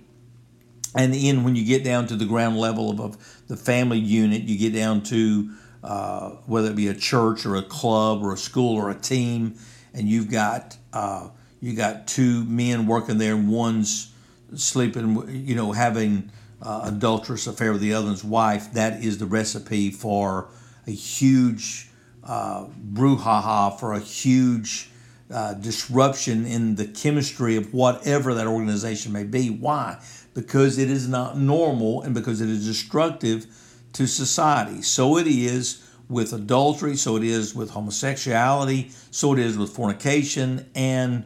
and 0.95 1.15
in 1.15 1.45
when 1.45 1.55
you 1.55 1.65
get 1.65 1.85
down 1.85 2.09
to 2.09 2.17
the 2.17 2.25
ground 2.25 2.59
level 2.59 2.91
of, 2.91 3.01
of 3.01 3.43
the 3.47 3.57
family 3.57 3.99
unit, 3.99 4.43
you 4.43 4.59
get 4.59 4.75
down 4.75 5.03
to 5.05 5.51
uh, 5.85 6.31
whether 6.47 6.71
it 6.71 6.77
be 6.77 6.89
a 6.89 6.95
church 6.95 7.45
or 7.45 7.57
a 7.57 7.63
club 7.63 8.23
or 8.23 8.33
a 8.33 8.37
school 8.39 8.75
or 8.75 8.91
a 8.91 8.95
team, 8.95 9.55
and 9.93 10.09
you've 10.09 10.31
got 10.31 10.77
uh, 10.93 11.29
you 11.61 11.75
got 11.75 12.07
two 12.07 12.45
men 12.45 12.87
working 12.87 13.19
there, 13.19 13.35
and 13.35 13.49
one's 13.49 14.13
sleeping, 14.55 15.29
you 15.29 15.55
know, 15.55 15.73
having 15.73 16.31
uh, 16.63 16.83
adulterous 16.85 17.47
affair 17.47 17.73
with 17.73 17.81
the 17.81 17.93
other's 17.93 18.25
wife, 18.25 18.73
that 18.73 19.05
is 19.05 19.19
the 19.19 19.27
recipe 19.27 19.91
for 19.91 20.49
a 20.87 20.91
huge 20.91 21.89
uh, 22.25 22.65
brouhaha, 22.93 23.79
for 23.79 23.93
a 23.93 24.01
huge 24.01 24.89
uh, 25.31 25.55
disruption 25.55 26.47
in 26.47 26.77
the 26.77 26.87
chemistry 26.87 27.57
of 27.57 27.73
whatever 27.75 28.35
that 28.35 28.47
organization 28.47 29.13
may 29.13 29.25
be. 29.25 29.51
Why? 29.51 29.99
Because 30.33 30.79
it 30.79 30.91
is 30.91 31.09
not 31.09 31.39
normal 31.39 32.03
and 32.03 32.15
because 32.15 32.41
it 32.41 32.49
is 32.49 32.67
destructive 32.67 33.47
to 33.95 34.07
society. 34.07 34.83
So 34.83 35.19
it 35.19 35.27
is 35.27 35.89
with 36.09 36.33
adultery, 36.33 36.97
so 36.97 37.17
it 37.17 37.25
is 37.25 37.55
with 37.55 37.71
homosexuality, 37.71 38.93
so 39.11 39.33
it 39.33 39.39
is 39.39 39.57
with 39.57 39.71
fornication, 39.71 40.69
and 40.75 41.25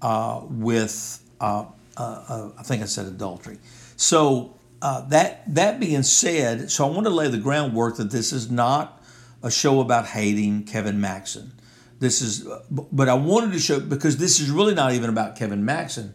uh, 0.00 0.42
with 0.48 1.22
uh, 1.40 1.64
uh, 1.96 2.24
uh, 2.28 2.50
I 2.58 2.62
think 2.62 2.82
I 2.82 2.86
said 2.86 3.06
adultery. 3.06 3.58
So 3.96 4.56
uh, 4.80 5.02
that 5.08 5.42
that 5.54 5.80
being 5.80 6.02
said, 6.02 6.70
so 6.70 6.86
I 6.86 6.90
want 6.90 7.06
to 7.06 7.12
lay 7.12 7.28
the 7.28 7.38
groundwork 7.38 7.96
that 7.96 8.10
this 8.10 8.32
is 8.32 8.50
not 8.50 9.02
a 9.42 9.50
show 9.50 9.80
about 9.80 10.06
hating 10.06 10.64
Kevin 10.64 10.98
Maxen. 10.98 11.50
This 11.98 12.22
is, 12.22 12.48
but 12.70 13.08
I 13.10 13.14
wanted 13.14 13.52
to 13.52 13.58
show 13.58 13.80
because 13.80 14.16
this 14.16 14.40
is 14.40 14.50
really 14.50 14.74
not 14.74 14.92
even 14.92 15.10
about 15.10 15.36
Kevin 15.36 15.64
Maxen, 15.64 16.12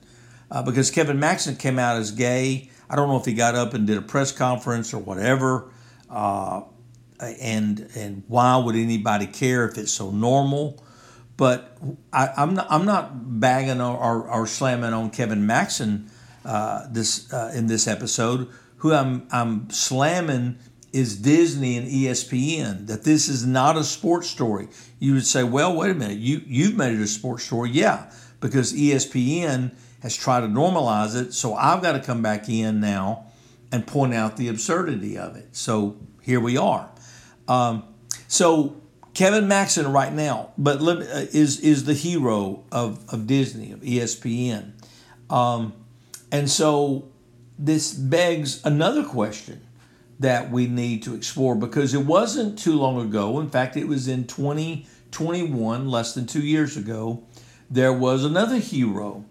uh, 0.50 0.64
because 0.64 0.90
Kevin 0.90 1.20
Maxen 1.20 1.60
came 1.60 1.78
out 1.78 1.98
as 1.98 2.12
gay. 2.12 2.72
I 2.90 2.96
don't 2.96 3.08
know 3.08 3.18
if 3.18 3.26
he 3.26 3.34
got 3.34 3.54
up 3.56 3.74
and 3.74 3.86
did 3.86 3.98
a 3.98 4.02
press 4.02 4.32
conference 4.32 4.94
or 4.94 5.00
whatever, 5.00 5.70
uh, 6.10 6.62
and 7.20 7.90
and 7.96 8.24
why 8.28 8.58
would 8.58 8.76
anybody 8.76 9.28
care 9.28 9.68
if 9.68 9.78
it's 9.78 9.92
so 9.92 10.12
normal? 10.12 10.84
But 11.38 11.78
I, 12.14 12.30
am 12.38 12.56
not, 12.56 12.68
I'm 12.70 12.86
not 12.86 13.40
bagging 13.42 13.82
or, 13.82 13.98
or, 13.98 14.30
or 14.30 14.48
slamming 14.48 14.94
on 14.94 15.10
Kevin 15.10 15.46
Maxen 15.46 16.08
uh, 16.46 16.88
this 16.90 17.32
uh, 17.34 17.52
in 17.54 17.68
this 17.68 17.88
episode. 17.88 18.50
Who 18.78 18.94
I'm 18.94 19.28
I'm 19.32 19.70
slamming 19.70 20.60
is 20.94 21.18
Disney 21.18 21.78
and 21.78 21.88
ESPN. 21.88 22.88
That 22.88 23.04
this 23.04 23.28
is 23.28 23.46
not 23.46 23.76
a 23.76 23.84
sports 23.84 24.30
story. 24.30 24.70
You 25.00 25.14
would 25.16 25.26
say, 25.26 25.44
well, 25.44 25.76
wait 25.76 25.92
a 25.92 25.96
minute, 25.96 26.20
you 26.20 26.42
you've 26.46 26.76
made 26.76 26.94
it 26.94 27.02
a 27.02 27.08
sports 27.08 27.44
story, 27.44 27.72
yeah, 27.72 28.12
because 28.40 28.74
ESPN 28.74 29.74
has 30.02 30.16
tried 30.16 30.42
to 30.42 30.48
normalize 30.48 31.20
it. 31.20 31.34
So 31.34 31.56
I've 31.56 31.82
got 31.82 31.94
to 31.94 32.00
come 32.00 32.22
back 32.22 32.48
in 32.48 32.80
now 32.80 33.25
and 33.76 33.86
point 33.86 34.14
out 34.14 34.38
the 34.38 34.48
absurdity 34.48 35.18
of 35.18 35.36
it. 35.36 35.54
So 35.54 35.98
here 36.22 36.40
we 36.40 36.56
are. 36.56 36.90
Um, 37.46 37.84
so 38.30 38.82
Kevin 39.14 39.50
Maxen 39.50 39.94
right 39.94 40.14
now, 40.14 40.54
but 40.58 40.82
uh, 40.82 41.02
is 41.34 41.60
is 41.60 41.84
the 41.84 41.94
hero 41.94 42.64
of, 42.72 43.04
of 43.14 43.28
Disney 43.28 43.74
of 43.74 43.82
ESPN, 43.82 44.72
um, 45.30 45.74
and 46.32 46.50
so 46.50 47.10
this 47.60 47.94
begs 47.94 48.66
another 48.66 49.04
question 49.04 49.62
that 50.20 50.50
we 50.50 50.68
need 50.68 51.04
to 51.04 51.14
explore 51.14 51.56
because 51.56 51.94
it 51.94 52.06
wasn't 52.06 52.58
too 52.58 52.78
long 52.78 53.00
ago. 53.02 53.42
In 53.42 53.50
fact, 53.50 53.76
it 53.76 53.90
was 53.90 54.08
in 54.08 54.26
2021, 54.26 55.90
less 55.90 56.14
than 56.14 56.26
two 56.26 56.42
years 56.42 56.78
ago. 56.78 57.24
There 57.70 57.92
was 57.92 58.24
another 58.24 58.58
hero, 58.58 59.26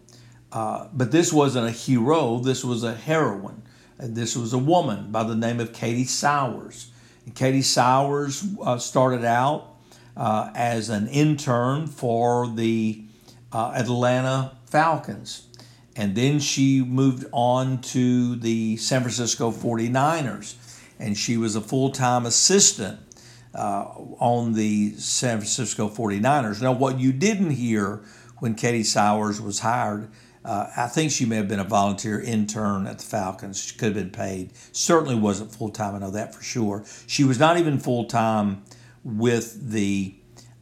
uh, 0.53 0.89
but 0.93 1.13
this 1.13 1.33
wasn't 1.33 1.67
a 1.67 1.71
hero. 1.71 2.39
This 2.39 2.63
was 2.63 2.85
a 2.85 2.95
heroine. 2.95 3.63
This 3.99 4.37
was 4.37 4.53
a 4.53 4.59
woman 4.59 5.11
by 5.13 5.25
the 5.25 5.37
name 5.37 5.61
of 5.61 5.73
Katie 5.73 6.05
Sowers. 6.05 6.91
And 7.25 7.35
Katie 7.35 7.63
Sowers 7.63 8.45
uh, 8.63 8.79
started 8.79 9.25
out 9.25 9.77
uh, 10.17 10.51
as 10.55 10.89
an 10.89 11.07
intern 11.09 11.87
for 11.87 12.49
the 12.49 13.05
uh, 13.53 13.73
Atlanta 13.75 14.57
Falcons. 14.67 15.47
And 15.97 16.15
then 16.17 16.41
she 16.41 16.83
moved 16.83 17.25
on 17.33 17.81
to 17.83 18.35
the 18.37 18.77
San 18.79 19.03
Francisco 19.03 19.53
49ers. 19.53 20.57
And 20.99 21.17
she 21.17 21.37
was 21.37 21.55
a 21.55 21.61
full 21.61 21.91
time 21.91 22.27
assistant 22.27 22.99
uh, 23.55 23.85
on 24.19 24.55
the 24.55 24.95
San 24.97 25.39
Francisco 25.39 25.89
49ers. 25.89 26.61
Now, 26.61 26.73
what 26.73 26.99
you 26.99 27.13
didn't 27.13 27.51
hear 27.51 28.03
when 28.39 28.55
Katie 28.55 28.83
Sowers 28.83 29.41
was 29.41 29.61
hired, 29.61 30.09
uh, 30.45 30.71
I 30.77 30.89
think 30.89 31.11
she 31.11 31.25
may 31.25 31.37
have 31.37 31.49
been 31.49 31.61
a 31.61 31.65
volunteer 31.65 32.21
intern 32.21 32.87
at 32.87 32.99
the 32.99 33.05
Falcons. 33.05 33.63
She 33.63 33.77
could 33.77 33.87
have 33.87 33.95
been 33.95 34.11
paid. 34.11 34.51
Certainly 34.73 35.17
wasn't 35.17 35.55
full 35.55 35.71
time, 35.71 35.95
I 35.95 35.99
know 35.99 36.11
that 36.11 36.35
for 36.35 36.43
sure. 36.43 36.85
She 37.07 37.25
was 37.25 37.39
not 37.39 37.57
even 37.57 37.79
full 37.79 38.05
time 38.05 38.63
with 39.03 39.71
the 39.71 40.17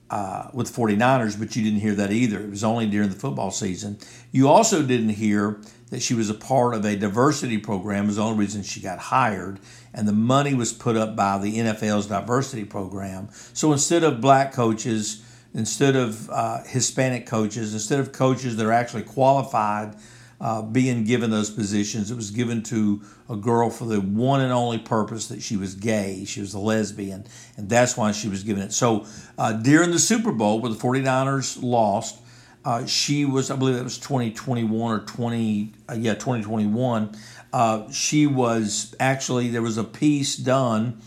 uh, 0.09 0.51
with 0.53 0.73
the 0.73 0.79
49ers, 0.79 1.39
but 1.39 1.57
you 1.57 1.65
didn't 1.65 1.81
hear 1.81 1.95
that 1.95 2.13
either. 2.13 2.39
It 2.39 2.51
was 2.51 2.63
only 2.63 2.87
during 2.87 3.09
the 3.09 3.17
football 3.17 3.51
season. 3.51 3.99
You 4.31 4.47
also 4.47 4.83
didn't 4.83 5.09
hear 5.09 5.63
that 5.89 6.03
she 6.03 6.13
was 6.13 6.29
a 6.29 6.35
part 6.35 6.75
of 6.75 6.85
a 6.85 6.97
diversity 6.97 7.57
program, 7.57 8.07
was 8.07 8.17
the 8.17 8.23
only 8.23 8.39
reason 8.39 8.63
she 8.63 8.81
got 8.81 8.99
hired. 8.99 9.59
And 9.95 10.07
the 10.07 10.13
money 10.13 10.53
was 10.53 10.71
put 10.71 10.97
up 10.97 11.17
by 11.17 11.39
the 11.39 11.57
NFL's 11.57 12.09
diversity 12.09 12.65
program. 12.65 13.31
So 13.55 13.73
instead 13.73 14.05
of 14.05 14.21
black 14.21 14.53
coaches, 14.53 15.25
instead 15.55 15.97
of 15.97 16.31
uh, 16.31 16.63
Hispanic 16.65 17.27
coaches, 17.27 17.75
instead 17.75 18.01
of 18.01 18.13
coaches 18.13 18.57
that 18.57 18.67
are 18.67 18.73
actually 18.73 19.03
qualified 19.03 19.97
uh, 20.43 20.61
being 20.61 21.05
given 21.05 21.31
those 21.31 21.51
positions. 21.51 22.11
It 22.11 22.17
was 22.17 22.33
given 22.33 22.65
to 22.65 23.01
a 23.31 23.37
girl 23.37 23.71
for 23.71 23.85
the 23.85 24.01
one 24.01 24.41
and 24.41 24.53
only 24.53 24.79
purpose 24.79 25.29
that 25.29 25.41
she 25.41 25.57
was 25.57 25.77
gay. 25.77 26.25
She 26.25 26.41
was 26.41 26.53
a 26.53 26.59
lesbian, 26.59 27.25
and 27.57 27.71
that's 27.71 27.97
why 27.97 28.11
she 28.11 28.29
was 28.29 28.43
given 28.43 28.65
it. 28.65 28.73
So 28.73 29.07
uh, 29.39 29.53
during 29.53 29.93
the 29.93 30.01
Super 30.01 30.33
Bowl, 30.33 30.59
where 30.59 30.73
the 30.73 30.77
49ers 30.77 31.63
lost, 31.63 32.19
uh, 32.65 32.87
she 32.87 33.25
was, 33.25 33.53
I 33.53 33.57
believe 33.57 33.77
it 33.77 33.85
was 33.85 33.99
2021 33.99 35.01
or 35.01 35.05
20, 35.05 35.73
uh, 35.89 35.95
yeah, 35.95 36.15
2021. 36.15 37.15
Uh, 37.53 37.89
she 37.93 38.27
was 38.27 38.97
actually, 38.99 39.49
there 39.49 39.63
was 39.63 39.79
a 39.79 39.85
piece 39.85 40.37
done 40.37 41.01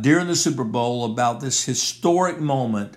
during 0.00 0.26
the 0.26 0.34
Super 0.34 0.64
Bowl 0.64 1.04
about 1.04 1.40
this 1.40 1.64
historic 1.64 2.40
moment 2.40 2.96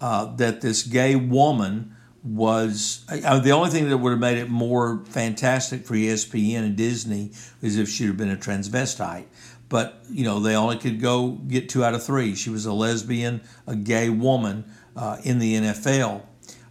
that 0.00 0.60
this 0.60 0.82
gay 0.82 1.14
woman 1.14 1.94
was 2.22 3.04
uh, 3.08 3.38
the 3.38 3.50
only 3.50 3.70
thing 3.70 3.88
that 3.88 3.96
would 3.96 4.10
have 4.10 4.20
made 4.20 4.38
it 4.38 4.48
more 4.48 5.02
fantastic 5.06 5.86
for 5.86 5.94
ESPN 5.94 6.58
and 6.58 6.76
Disney 6.76 7.30
is 7.62 7.78
if 7.78 7.88
she'd 7.88 8.06
have 8.06 8.16
been 8.16 8.30
a 8.30 8.36
transvestite. 8.36 9.24
But 9.68 10.02
you 10.10 10.24
know 10.24 10.40
they 10.40 10.56
only 10.56 10.76
could 10.76 11.00
go 11.00 11.30
get 11.30 11.68
two 11.68 11.84
out 11.84 11.94
of 11.94 12.04
three. 12.04 12.34
She 12.34 12.50
was 12.50 12.66
a 12.66 12.72
lesbian, 12.72 13.40
a 13.66 13.76
gay 13.76 14.10
woman 14.10 14.64
uh, 14.96 15.18
in 15.22 15.38
the 15.38 15.54
NFL. 15.54 16.22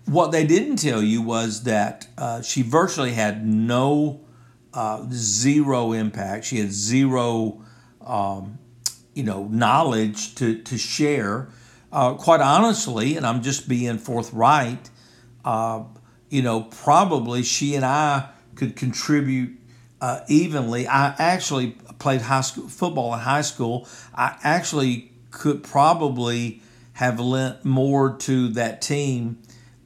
What 0.05 0.31
they 0.31 0.45
didn't 0.45 0.77
tell 0.77 1.01
you 1.01 1.21
was 1.21 1.63
that 1.63 2.07
uh, 2.17 2.41
she 2.41 2.61
virtually 2.61 3.13
had 3.13 3.45
no 3.45 4.21
uh, 4.73 5.05
zero 5.11 5.93
impact. 5.93 6.45
She 6.45 6.59
had 6.59 6.71
zero. 6.71 7.61
Um, 8.01 8.59
you 9.13 9.23
know, 9.23 9.45
knowledge 9.47 10.35
to, 10.35 10.61
to 10.61 10.77
share. 10.77 11.49
Uh, 11.91 12.13
quite 12.13 12.39
honestly, 12.39 13.17
and 13.17 13.25
I'm 13.25 13.41
just 13.41 13.67
being 13.67 13.97
forthright, 13.97 14.89
uh, 15.43 15.83
you 16.29 16.43
know, 16.43 16.61
probably 16.61 17.41
she 17.41 17.73
and 17.73 17.83
I 17.83 18.29
could 18.53 18.75
contribute 18.75 19.57
uh, 19.99 20.21
evenly. 20.27 20.87
I 20.87 21.15
actually 21.17 21.71
played 21.97 22.21
high 22.21 22.41
school 22.41 22.67
football 22.67 23.13
in 23.13 23.19
high 23.21 23.41
school. 23.41 23.87
I 24.13 24.37
actually 24.43 25.11
could 25.31 25.63
probably 25.63 26.61
have 26.93 27.19
lent 27.19 27.65
more 27.65 28.15
to 28.17 28.49
that 28.49 28.81
team, 28.81 29.41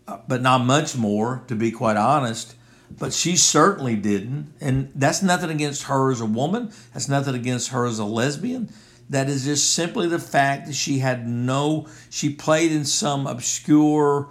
uh, 0.07 0.17
but 0.27 0.41
not 0.41 0.65
much 0.65 0.97
more, 0.97 1.43
to 1.47 1.55
be 1.55 1.71
quite 1.71 1.95
honest. 1.95 2.55
But 2.91 3.13
she 3.13 3.37
certainly 3.37 3.95
didn't, 3.95 4.53
and 4.59 4.91
that's 4.93 5.23
nothing 5.23 5.49
against 5.49 5.83
her 5.83 6.11
as 6.11 6.21
a 6.21 6.25
woman. 6.25 6.71
That's 6.93 7.07
nothing 7.07 7.33
against 7.33 7.69
her 7.69 7.85
as 7.85 7.97
a 7.97 8.05
lesbian. 8.05 8.69
That 9.13 9.29
is 9.29 9.45
just 9.45 9.75
simply 9.75 10.07
the 10.07 10.17
fact 10.17 10.65
that 10.65 10.73
she 10.73 10.97
had 10.97 11.27
no. 11.27 11.87
She 12.09 12.33
played 12.33 12.71
in 12.71 12.83
some 12.83 13.27
obscure 13.27 14.29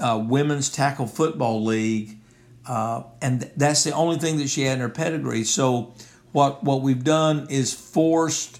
uh, 0.00 0.24
women's 0.28 0.68
tackle 0.70 1.06
football 1.06 1.64
league, 1.64 2.18
uh, 2.66 3.04
and 3.22 3.48
that's 3.56 3.84
the 3.84 3.92
only 3.92 4.18
thing 4.18 4.38
that 4.38 4.48
she 4.48 4.62
had 4.62 4.78
in 4.78 4.80
her 4.80 4.88
pedigree. 4.88 5.44
So, 5.44 5.94
what 6.32 6.64
what 6.64 6.82
we've 6.82 7.04
done 7.04 7.46
is 7.48 7.72
forced 7.72 8.58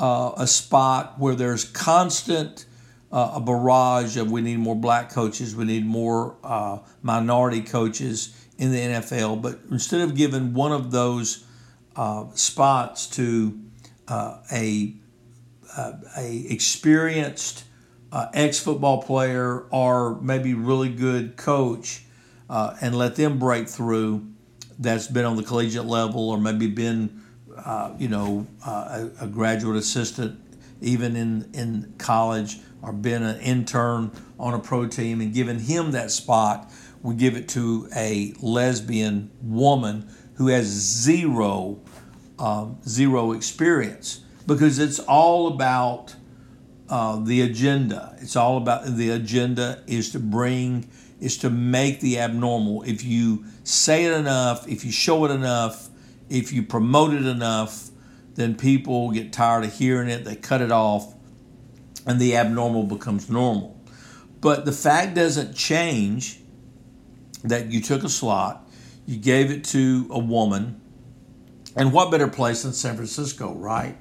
uh, 0.00 0.32
a 0.38 0.46
spot 0.46 1.18
where 1.18 1.34
there's 1.34 1.64
constant 1.66 2.64
uh, 3.12 3.32
a 3.34 3.40
barrage 3.42 4.16
of 4.16 4.30
we 4.30 4.40
need 4.40 4.58
more 4.58 4.74
black 4.74 5.12
coaches, 5.12 5.54
we 5.54 5.66
need 5.66 5.84
more 5.84 6.34
uh, 6.42 6.78
minority 7.02 7.60
coaches 7.60 8.34
in 8.56 8.72
the 8.72 8.78
NFL. 8.78 9.42
But 9.42 9.58
instead 9.70 10.00
of 10.00 10.16
giving 10.16 10.54
one 10.54 10.72
of 10.72 10.92
those 10.92 11.44
uh, 11.94 12.24
spots 12.32 13.06
to 13.08 13.60
a 14.50 14.94
a 16.16 16.46
experienced 16.48 17.64
uh, 18.12 18.26
ex 18.34 18.58
football 18.58 19.02
player 19.02 19.66
or 19.70 20.20
maybe 20.20 20.54
really 20.54 20.88
good 20.88 21.36
coach 21.36 22.02
uh, 22.48 22.76
and 22.80 22.96
let 22.96 23.16
them 23.16 23.38
break 23.38 23.68
through 23.68 24.26
that's 24.78 25.06
been 25.06 25.24
on 25.24 25.36
the 25.36 25.42
collegiate 25.42 25.84
level 25.84 26.30
or 26.30 26.38
maybe 26.38 26.66
been, 26.66 27.22
uh, 27.56 27.92
you 27.98 28.08
know, 28.08 28.46
uh, 28.66 29.08
a, 29.20 29.24
a, 29.24 29.26
graduate 29.28 29.76
assistant 29.76 30.40
even 30.80 31.14
in, 31.14 31.48
in 31.52 31.94
college 31.98 32.58
or 32.80 32.92
been 32.92 33.22
an 33.22 33.38
intern 33.40 34.10
on 34.38 34.54
a 34.54 34.58
pro 34.58 34.86
team 34.86 35.20
and 35.20 35.34
given 35.34 35.58
him 35.58 35.92
that 35.92 36.10
spot. 36.10 36.70
We 37.02 37.14
give 37.14 37.36
it 37.36 37.48
to 37.50 37.88
a 37.94 38.34
lesbian 38.40 39.30
woman 39.42 40.10
who 40.34 40.48
has 40.48 40.66
zero, 40.66 41.78
um, 42.38 42.78
zero 42.86 43.32
experience 43.32 44.22
because 44.50 44.80
it's 44.80 44.98
all 44.98 45.46
about 45.46 46.16
uh, 46.88 47.20
the 47.20 47.40
agenda. 47.40 48.16
It's 48.20 48.34
all 48.34 48.56
about 48.56 48.84
the 48.84 49.10
agenda 49.10 49.80
is 49.86 50.10
to 50.10 50.18
bring, 50.18 50.90
is 51.20 51.38
to 51.38 51.50
make 51.50 52.00
the 52.00 52.18
abnormal. 52.18 52.82
If 52.82 53.04
you 53.04 53.44
say 53.62 54.06
it 54.06 54.12
enough, 54.12 54.66
if 54.66 54.84
you 54.84 54.90
show 54.90 55.24
it 55.24 55.30
enough, 55.30 55.88
if 56.28 56.52
you 56.52 56.64
promote 56.64 57.14
it 57.14 57.26
enough, 57.26 57.90
then 58.34 58.56
people 58.56 59.12
get 59.12 59.32
tired 59.32 59.62
of 59.62 59.72
hearing 59.72 60.08
it, 60.08 60.24
they 60.24 60.34
cut 60.34 60.60
it 60.60 60.72
off, 60.72 61.14
and 62.04 62.20
the 62.20 62.34
abnormal 62.34 62.82
becomes 62.82 63.30
normal. 63.30 63.80
But 64.40 64.64
the 64.64 64.72
fact 64.72 65.14
doesn't 65.14 65.54
change 65.54 66.40
that 67.44 67.70
you 67.70 67.80
took 67.80 68.02
a 68.02 68.08
slot, 68.08 68.68
you 69.06 69.16
gave 69.16 69.52
it 69.52 69.62
to 69.66 70.08
a 70.10 70.18
woman, 70.18 70.80
and 71.76 71.92
what 71.92 72.10
better 72.10 72.26
place 72.26 72.64
than 72.64 72.72
San 72.72 72.96
Francisco, 72.96 73.54
right? 73.54 73.96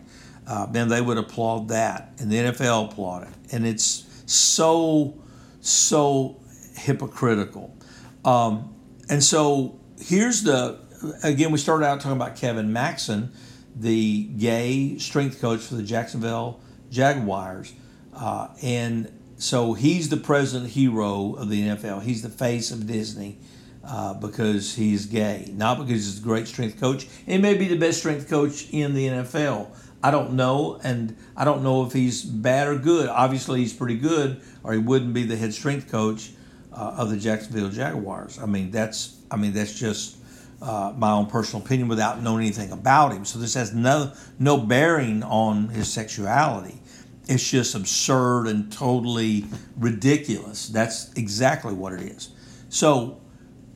Uh, 0.49 0.65
man, 0.71 0.87
they 0.87 0.99
would 0.99 1.19
applaud 1.19 1.67
that, 1.67 2.11
and 2.17 2.31
the 2.31 2.37
NFL 2.37 2.91
applaud 2.91 3.21
it, 3.21 3.33
and 3.51 3.67
it's 3.67 4.05
so 4.25 5.15
so 5.61 6.41
hypocritical. 6.75 7.77
Um, 8.25 8.73
and 9.09 9.23
so 9.23 9.79
here's 10.01 10.41
the 10.41 10.79
again, 11.21 11.51
we 11.51 11.59
started 11.59 11.85
out 11.85 12.01
talking 12.01 12.17
about 12.17 12.35
Kevin 12.35 12.69
Maxen, 12.73 13.29
the 13.75 14.23
gay 14.23 14.97
strength 14.97 15.39
coach 15.39 15.59
for 15.59 15.75
the 15.75 15.83
Jacksonville 15.83 16.59
Jaguars, 16.89 17.71
uh, 18.15 18.47
and 18.63 19.11
so 19.37 19.73
he's 19.73 20.09
the 20.09 20.17
present 20.17 20.69
hero 20.71 21.35
of 21.35 21.49
the 21.49 21.61
NFL. 21.61 22.01
He's 22.01 22.23
the 22.23 22.29
face 22.29 22.71
of 22.71 22.87
Disney. 22.87 23.37
Uh, 23.81 24.13
because 24.13 24.75
he's 24.75 25.07
gay, 25.07 25.51
not 25.55 25.79
because 25.79 26.05
he's 26.05 26.19
a 26.19 26.21
great 26.21 26.47
strength 26.47 26.79
coach. 26.79 27.07
He 27.25 27.39
may 27.39 27.55
be 27.55 27.67
the 27.67 27.77
best 27.77 27.99
strength 27.99 28.29
coach 28.29 28.69
in 28.71 28.93
the 28.93 29.07
NFL, 29.07 29.69
I 30.01 30.11
don't 30.11 30.33
know, 30.33 30.79
and 30.83 31.17
I 31.35 31.43
don't 31.43 31.61
know 31.61 31.85
if 31.85 31.91
he's 31.91 32.23
bad 32.23 32.67
or 32.67 32.77
good. 32.77 33.09
Obviously, 33.09 33.59
he's 33.59 33.73
pretty 33.73 33.97
good, 33.97 34.41
or 34.63 34.73
he 34.73 34.79
wouldn't 34.79 35.13
be 35.13 35.23
the 35.23 35.35
head 35.35 35.53
strength 35.53 35.91
coach 35.91 36.31
uh, 36.71 36.95
of 36.97 37.09
the 37.09 37.17
Jacksonville 37.17 37.69
Jaguars. 37.69 38.39
I 38.39 38.45
mean, 38.45 38.71
that's 38.71 39.17
I 39.29 39.35
mean 39.35 39.53
that's 39.53 39.77
just 39.77 40.17
uh, 40.61 40.93
my 40.95 41.11
own 41.11 41.27
personal 41.27 41.65
opinion 41.65 41.89
without 41.89 42.21
knowing 42.21 42.45
anything 42.45 42.71
about 42.71 43.11
him. 43.11 43.25
So 43.25 43.39
this 43.39 43.53
has 43.55 43.73
no 43.73 44.13
no 44.37 44.57
bearing 44.57 45.23
on 45.23 45.69
his 45.69 45.91
sexuality. 45.91 46.81
It's 47.27 47.47
just 47.47 47.75
absurd 47.75 48.47
and 48.47 48.71
totally 48.71 49.45
ridiculous. 49.77 50.67
That's 50.67 51.13
exactly 51.13 51.73
what 51.73 51.93
it 51.93 52.01
is. 52.01 52.29
So, 52.69 53.21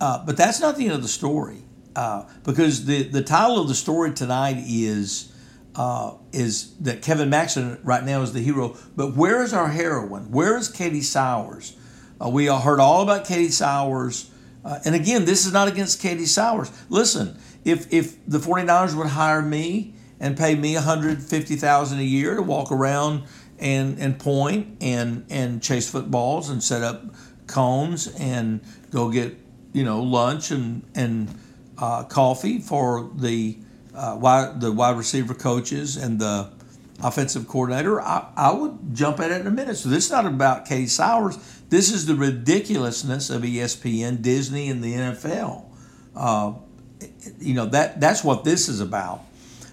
uh, 0.02 0.26
but 0.26 0.38
that's 0.38 0.60
not 0.60 0.76
the 0.76 0.86
end 0.86 0.94
of 0.94 1.02
the 1.02 1.08
story, 1.08 1.64
uh, 1.98 2.30
because 2.44 2.86
the 2.86 3.04
the 3.04 3.22
title 3.22 3.60
of 3.60 3.68
the 3.68 3.76
story 3.76 4.14
tonight 4.14 4.58
is 4.66 5.33
uh, 5.76 6.16
is 6.32 6.76
that 6.78 7.02
Kevin 7.02 7.30
Maxen 7.30 7.80
right 7.84 8.04
now 8.04 8.22
is 8.22 8.34
the 8.34 8.42
hero. 8.42 8.78
But 8.96 9.16
where 9.16 9.42
is 9.44 9.54
our 9.54 9.70
heroine? 9.70 10.32
Where 10.32 10.58
is 10.58 10.70
Katie 10.70 11.02
Sowers? 11.02 11.76
Uh, 12.24 12.30
we 12.30 12.48
all 12.48 12.60
heard 12.60 12.80
all 12.80 13.02
about 13.02 13.26
Katie 13.26 13.50
Sowers. 13.50 14.30
Uh, 14.64 14.80
and 14.86 14.96
again, 14.96 15.26
this 15.26 15.46
is 15.46 15.52
not 15.52 15.68
against 15.68 16.02
Katie 16.02 16.26
Sowers. 16.26 16.72
Listen, 16.90 17.38
if, 17.66 17.92
if 17.92 18.24
the 18.28 18.38
49ers 18.38 18.96
would 18.96 19.08
hire 19.08 19.42
me 19.42 19.96
and 20.20 20.38
pay 20.38 20.56
me 20.56 20.76
150000 20.76 22.00
a 22.00 22.04
year 22.04 22.36
to 22.36 22.42
walk 22.42 22.72
around 22.72 23.24
and, 23.60 24.00
and 24.00 24.20
point 24.20 24.78
and, 24.82 25.26
and 25.30 25.62
chase 25.62 25.90
footballs 25.90 26.50
and 26.50 26.64
set 26.64 26.84
up 26.84 27.04
cones 27.48 28.08
and 28.20 28.62
go 28.92 29.10
get, 29.10 29.36
you 29.74 29.84
know, 29.84 30.02
lunch 30.02 30.52
and, 30.52 30.88
and 30.96 31.34
uh, 31.78 32.04
coffee 32.04 32.60
for 32.60 33.12
the 33.16 33.58
uh, 33.96 34.18
wide, 34.20 34.62
the 34.62 34.72
wide 34.72 34.98
receiver 34.98 35.34
coaches 35.34 35.98
and 35.98 36.20
the 36.20 36.50
offensive 37.02 37.48
coordinator, 37.48 38.02
I, 38.02 38.28
I 38.36 38.54
would 38.54 38.94
jump 38.94 39.20
at 39.20 39.32
it 39.32 39.42
in 39.42 39.48
a 39.48 39.52
minute. 39.52 39.76
So 39.76 39.90
this 39.90 40.06
is 40.06 40.12
not 40.12 40.26
about 40.26 40.66
Katie 40.66 40.88
Sowers. 40.88 41.38
This 41.70 41.92
is 41.92 42.06
the 42.06 42.16
ridiculousness 42.16 43.30
of 43.30 43.44
ESPN, 43.44 44.22
Disney, 44.22 44.70
and 44.70 44.84
the 44.84 44.94
NFL. 44.94 45.66
Uh, 46.16 46.54
you 47.40 47.54
know 47.54 47.66
that 47.66 48.00
that's 48.00 48.24
what 48.24 48.44
this 48.44 48.70
is 48.70 48.80
about. 48.80 49.22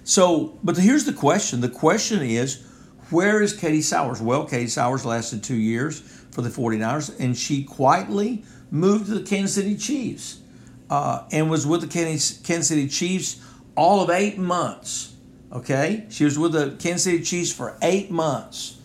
So, 0.05 0.59
but 0.65 0.77
here's 0.77 1.05
the 1.05 1.13
question. 1.13 1.61
The 1.61 1.69
question 1.69 2.23
is, 2.23 2.67
where 3.11 3.43
is 3.43 3.57
Katie 3.57 3.83
Sowers? 3.83 4.21
Well, 4.21 4.47
Katie 4.47 4.67
Sowers 4.67 5.05
lasted 5.05 5.45
two 5.45 5.57
years 5.57 6.01
for 6.31 6.43
the 6.43 6.49
49ers, 6.49 7.19
and 7.21 7.37
she 7.37 7.65
quietly 7.65 8.45
moved 8.71 9.07
to 9.07 9.15
the 9.15 9.23
Kansas 9.23 9.55
City 9.55 9.77
Chiefs 9.77 10.41
uh, 10.89 11.25
and 11.31 11.51
was 11.51 11.67
with 11.67 11.83
the 11.83 11.87
Kansas 11.87 12.69
City 12.69 12.89
Chiefs 12.89 13.41
all 13.77 14.03
of 14.03 14.11
eight 14.11 14.39
months. 14.39 15.15
Okay? 15.53 16.07
She 16.11 16.25
was 16.25 16.39
with 16.39 16.53
the 16.53 16.77
Kansas 16.79 17.05
City 17.05 17.23
Chiefs 17.23 17.53
for 17.53 17.77
eight 17.83 18.11
months. 18.11 18.77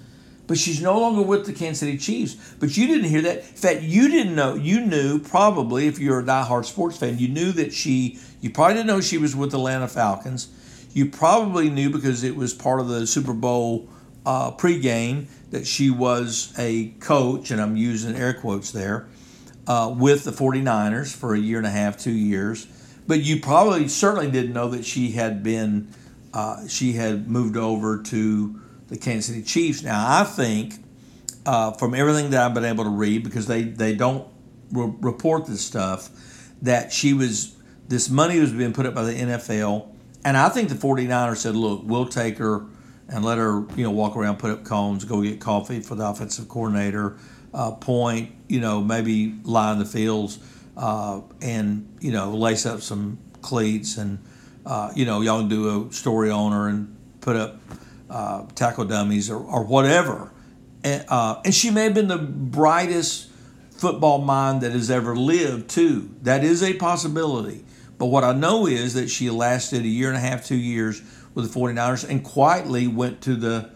But 0.47 0.57
she's 0.57 0.81
no 0.81 0.99
longer 0.99 1.23
with 1.23 1.45
the 1.45 1.53
Kansas 1.53 1.79
City 1.79 1.97
Chiefs. 1.97 2.55
But 2.59 2.77
you 2.77 2.87
didn't 2.87 3.09
hear 3.09 3.21
that. 3.23 3.37
In 3.37 3.43
fact, 3.43 3.81
you 3.81 4.09
didn't 4.09 4.35
know. 4.35 4.53
You 4.55 4.81
knew 4.85 5.19
probably, 5.19 5.87
if 5.87 5.97
you're 5.97 6.19
a 6.19 6.23
diehard 6.23 6.65
sports 6.65 6.97
fan, 6.97 7.17
you 7.17 7.27
knew 7.27 7.51
that 7.53 7.73
she, 7.73 8.19
you 8.41 8.51
probably 8.51 8.75
didn't 8.75 8.87
know 8.87 9.01
she 9.01 9.17
was 9.17 9.35
with 9.35 9.51
the 9.51 9.57
Atlanta 9.57 9.87
Falcons. 9.87 10.49
You 10.93 11.07
probably 11.07 11.69
knew 11.69 11.89
because 11.89 12.23
it 12.23 12.35
was 12.35 12.53
part 12.53 12.79
of 12.79 12.87
the 12.87 13.07
Super 13.07 13.33
Bowl 13.33 13.89
uh, 14.25 14.51
pregame 14.51 15.25
that 15.51 15.65
she 15.65 15.89
was 15.89 16.53
a 16.57 16.89
coach, 16.99 17.51
and 17.51 17.61
I'm 17.61 17.75
using 17.75 18.15
air 18.15 18.33
quotes 18.33 18.71
there, 18.71 19.07
uh, 19.67 19.93
with 19.97 20.23
the 20.23 20.31
49ers 20.31 21.15
for 21.15 21.33
a 21.33 21.39
year 21.39 21.57
and 21.57 21.67
a 21.67 21.71
half, 21.71 21.97
two 21.97 22.11
years. 22.11 22.67
But 23.07 23.21
you 23.21 23.39
probably 23.39 23.87
certainly 23.87 24.31
didn't 24.31 24.53
know 24.53 24.69
that 24.69 24.85
she 24.85 25.11
had 25.11 25.43
been, 25.43 25.89
uh, 26.33 26.67
she 26.67 26.93
had 26.93 27.29
moved 27.29 27.57
over 27.57 28.01
to 28.01 28.59
the 28.87 28.97
Kansas 28.97 29.27
City 29.27 29.43
Chiefs. 29.43 29.83
Now, 29.83 30.03
I 30.21 30.23
think 30.23 30.75
uh, 31.45 31.71
from 31.73 31.93
everything 31.93 32.31
that 32.31 32.43
I've 32.43 32.53
been 32.53 32.65
able 32.65 32.83
to 32.83 32.89
read, 32.89 33.23
because 33.23 33.47
they, 33.47 33.63
they 33.63 33.95
don't 33.95 34.27
re- 34.71 34.93
report 35.01 35.45
this 35.45 35.61
stuff, 35.61 36.09
that 36.63 36.91
she 36.91 37.13
was, 37.13 37.55
this 37.87 38.09
money 38.09 38.39
was 38.39 38.51
being 38.51 38.73
put 38.73 38.85
up 38.85 38.95
by 38.95 39.03
the 39.03 39.13
NFL. 39.13 39.87
And 40.23 40.35
I 40.35 40.49
think 40.49 40.69
the 40.69 40.75
49ers 40.75 41.37
said, 41.37 41.55
look, 41.55 41.81
we'll 41.83 42.07
take 42.07 42.39
her 42.39 42.65
and 43.07 43.23
let 43.23 43.37
her, 43.37 43.63
you 43.75 43.83
know, 43.83 43.91
walk 43.91 44.17
around, 44.17 44.39
put 44.39 44.49
up 44.49 44.63
cones, 44.63 45.05
go 45.05 45.21
get 45.21 45.39
coffee 45.39 45.79
for 45.79 45.93
the 45.93 46.07
offensive 46.07 46.49
coordinator, 46.49 47.17
uh, 47.53 47.71
point, 47.71 48.31
you 48.47 48.59
know, 48.59 48.81
maybe 48.81 49.35
lie 49.43 49.71
in 49.73 49.77
the 49.77 49.85
fields 49.85 50.39
uh, 50.77 51.21
and 51.41 51.97
you 51.99 52.11
know 52.11 52.35
lace 52.35 52.65
up 52.65 52.81
some 52.81 53.17
cleats 53.41 53.97
and 53.97 54.19
uh, 54.65 54.91
you 54.95 55.05
know 55.05 55.21
y'all 55.21 55.39
can 55.39 55.49
do 55.49 55.87
a 55.87 55.93
story 55.93 56.29
on 56.29 56.51
her 56.51 56.67
and 56.67 56.95
put 57.21 57.35
up 57.35 57.59
uh, 58.09 58.45
tackle 58.55 58.85
dummies 58.85 59.29
or, 59.29 59.39
or 59.39 59.63
whatever. 59.63 60.31
And, 60.83 61.05
uh, 61.09 61.41
and 61.43 61.53
she 61.53 61.71
may 61.71 61.85
have 61.85 61.93
been 61.93 62.07
the 62.07 62.17
brightest 62.17 63.29
football 63.71 64.19
mind 64.19 64.61
that 64.61 64.71
has 64.71 64.91
ever 64.91 65.15
lived, 65.15 65.69
too. 65.69 66.15
That 66.21 66.43
is 66.43 66.63
a 66.63 66.73
possibility. 66.75 67.65
But 67.97 68.07
what 68.07 68.23
I 68.23 68.33
know 68.33 68.67
is 68.67 68.93
that 68.93 69.09
she 69.09 69.29
lasted 69.29 69.81
a 69.81 69.87
year 69.87 70.09
and 70.09 70.17
a 70.17 70.19
half, 70.19 70.45
two 70.45 70.55
years 70.55 71.01
with 71.33 71.51
the 71.51 71.59
49ers 71.59 72.07
and 72.07 72.23
quietly 72.23 72.87
went 72.87 73.21
to 73.21 73.35
the 73.35 73.71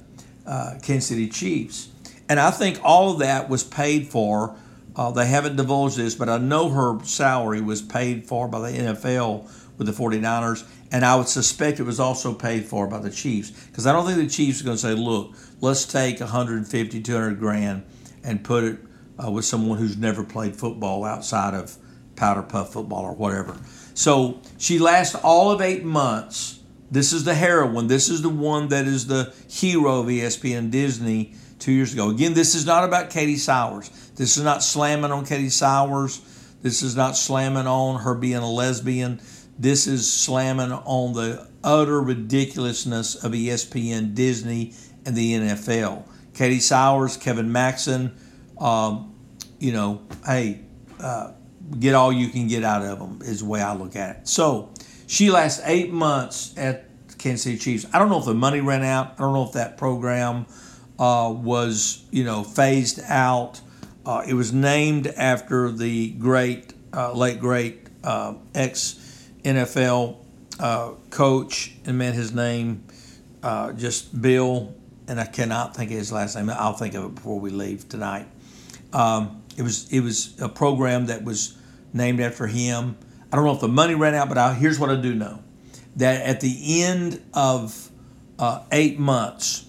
uh, 0.45 0.75
Kansas 0.81 1.07
City 1.07 1.27
Chiefs. 1.27 1.89
And 2.27 2.39
I 2.39 2.51
think 2.51 2.79
all 2.83 3.13
of 3.13 3.19
that 3.19 3.49
was 3.49 3.63
paid 3.63 4.07
for. 4.07 4.55
Uh, 4.95 5.12
they 5.12 5.28
haven't 5.28 5.56
divulged 5.56 5.97
this, 5.97 6.15
but 6.15 6.30
I 6.30 6.38
know 6.38 6.69
her 6.69 7.04
salary 7.04 7.62
was 7.62 7.82
paid 7.82 8.25
for 8.25 8.47
by 8.47 8.71
the 8.71 8.78
NFL 8.78 9.49
with 9.78 9.88
the 9.88 9.93
49ers. 9.93 10.67
And 10.91 11.06
I 11.06 11.15
would 11.15 11.28
suspect 11.28 11.80
it 11.80 11.84
was 11.84 11.99
also 11.99 12.34
paid 12.34 12.65
for 12.65 12.88
by 12.88 12.99
the 12.99 13.12
Chiefs. 13.12 13.52
Because 13.67 13.86
I 13.86 13.93
don't 13.93 14.06
think 14.06 14.17
the 14.17 14.28
Chiefs 14.28 14.62
are 14.62 14.65
going 14.65 14.78
to 14.78 14.82
say, 14.82 14.93
look, 14.93 15.36
let's 15.62 15.86
take 15.86 16.19
150, 16.19 17.02
200 17.02 17.39
grand 17.39 17.84
and 18.23 18.43
put 18.43 18.63
it 18.63 18.80
uh, 19.23 19.32
with 19.32 19.45
someone 19.45 19.78
who's 19.78 19.97
never 19.97 20.23
played 20.23 20.56
football 20.56 21.06
outside 21.06 21.54
of 21.54 21.78
powder 22.15 22.43
puff 22.43 22.73
football 22.73 23.04
or 23.06 23.13
whatever. 23.13 23.58
So 23.93 24.41
she 24.58 24.80
lasts 24.80 25.15
all 25.15 25.52
of 25.52 25.62
eight 25.62 25.84
months. 25.84 26.60
This 26.91 27.13
is 27.13 27.23
the 27.23 27.36
heroine. 27.36 27.88
This 27.88 28.10
is 28.10 28.21
the 28.21 28.30
one 28.30 28.69
that 28.69 28.86
is 28.86 29.08
the 29.08 29.34
hero 29.47 29.99
of 29.99 30.08
ESPN 30.08 30.71
Disney 30.71 31.36
two 31.60 31.71
years 31.71 31.93
ago. 31.93 32.10
Again, 32.10 32.34
this 32.34 32.56
is 32.56 32.65
not 32.65 32.84
about 32.84 33.10
Katie 33.10 33.36
Sowers. 33.36 33.91
This 34.19 34.36
is 34.36 34.43
not 34.43 34.62
slamming 34.62 35.12
on 35.12 35.25
Katie 35.25 35.47
Sowers. 35.47 36.19
This 36.62 36.82
is 36.82 36.93
not 36.93 37.15
slamming 37.15 37.67
on 37.67 38.01
her 38.01 38.13
being 38.13 38.36
a 38.36 38.51
lesbian. 38.51 39.21
This 39.58 39.88
is 39.88 40.12
slamming 40.12 40.73
on 40.73 41.13
the 41.13 41.47
utter 41.63 42.01
ridiculousness 42.01 43.23
of 43.23 43.32
ESPN, 43.32 44.13
Disney, 44.15 44.73
and 45.05 45.15
the 45.15 45.36
NFL. 45.36 46.05
Katie 46.34 46.60
Sowers, 46.60 47.15
Kevin 47.15 47.49
Maxen, 47.49 48.12
um, 48.62 49.15
you 49.58 49.71
know, 49.71 50.01
hey, 50.25 50.65
uh, 50.99 51.32
get 51.79 51.95
all 51.95 52.12
you 52.12 52.27
can 52.27 52.49
get 52.49 52.65
out 52.65 52.84
of 52.84 52.99
them 52.99 53.21
is 53.21 53.39
the 53.39 53.45
way 53.45 53.62
I 53.62 53.73
look 53.73 53.95
at 53.95 54.17
it. 54.17 54.27
So 54.27 54.73
she 55.08 55.32
lasts 55.32 55.62
eight 55.63 55.93
months 55.93 56.53
at 56.58 56.89
Kansas 57.17 57.43
City 57.43 57.58
Chiefs. 57.58 57.86
I 57.93 57.99
don't 57.99 58.10
know 58.10 58.19
if 58.19 58.25
the 58.25 58.34
money 58.34 58.60
ran 58.60 58.84
out. 58.84 59.13
I 59.13 59.19
don't 59.19 59.32
know 59.32 59.45
if 59.45 59.53
that 59.53 59.77
program 59.77 60.45
uh, 60.99 61.34
was, 61.34 62.03
you 62.12 62.25
know, 62.25 62.43
phased 62.43 62.99
out. 63.08 63.62
Uh, 64.10 64.24
it 64.28 64.34
was 64.34 64.52
named 64.52 65.06
after 65.06 65.72
the 65.72 66.10
great, 66.10 66.74
uh, 66.91 67.13
late 67.13 67.39
great 67.39 67.86
uh, 68.04 68.34
ex 68.56 69.30
NFL 69.43 70.17
uh, 70.60 70.93
coach, 71.12 71.76
and 71.86 71.95
man, 72.00 72.13
his 72.13 72.34
name 72.34 72.84
just 73.76 74.19
Bill, 74.19 74.74
and 75.08 75.19
I 75.19 75.26
cannot 75.26 75.76
think 75.76 75.91
of 75.91 75.98
his 75.98 76.12
last 76.12 76.36
name. 76.36 76.50
I'll 76.50 76.74
think 76.74 76.95
of 76.95 77.06
it 77.06 77.13
before 77.13 77.39
we 77.39 77.52
leave 77.52 77.88
tonight. 77.88 78.26
Um, 78.93 79.43
it 79.56 79.62
was 79.62 79.93
it 79.93 80.00
was 80.00 80.41
a 80.41 80.50
program 80.50 81.06
that 81.06 81.24
was 81.24 81.56
named 81.93 82.19
after 82.19 82.48
him. 82.48 82.98
I 83.32 83.36
don't 83.36 83.45
know 83.45 83.54
if 83.54 83.62
the 83.62 83.67
money 83.67 83.93
ran 83.93 84.15
out, 84.15 84.28
but 84.28 84.39
I, 84.39 84.56
here's 84.56 84.80
what 84.80 84.89
I 84.89 85.00
do 85.00 85.13
know: 85.13 85.43
that 85.98 86.26
at 86.26 86.41
the 86.41 86.82
end 86.82 87.22
of 87.36 87.91
uh, 88.39 88.63
eight 88.72 88.98
months, 88.98 89.67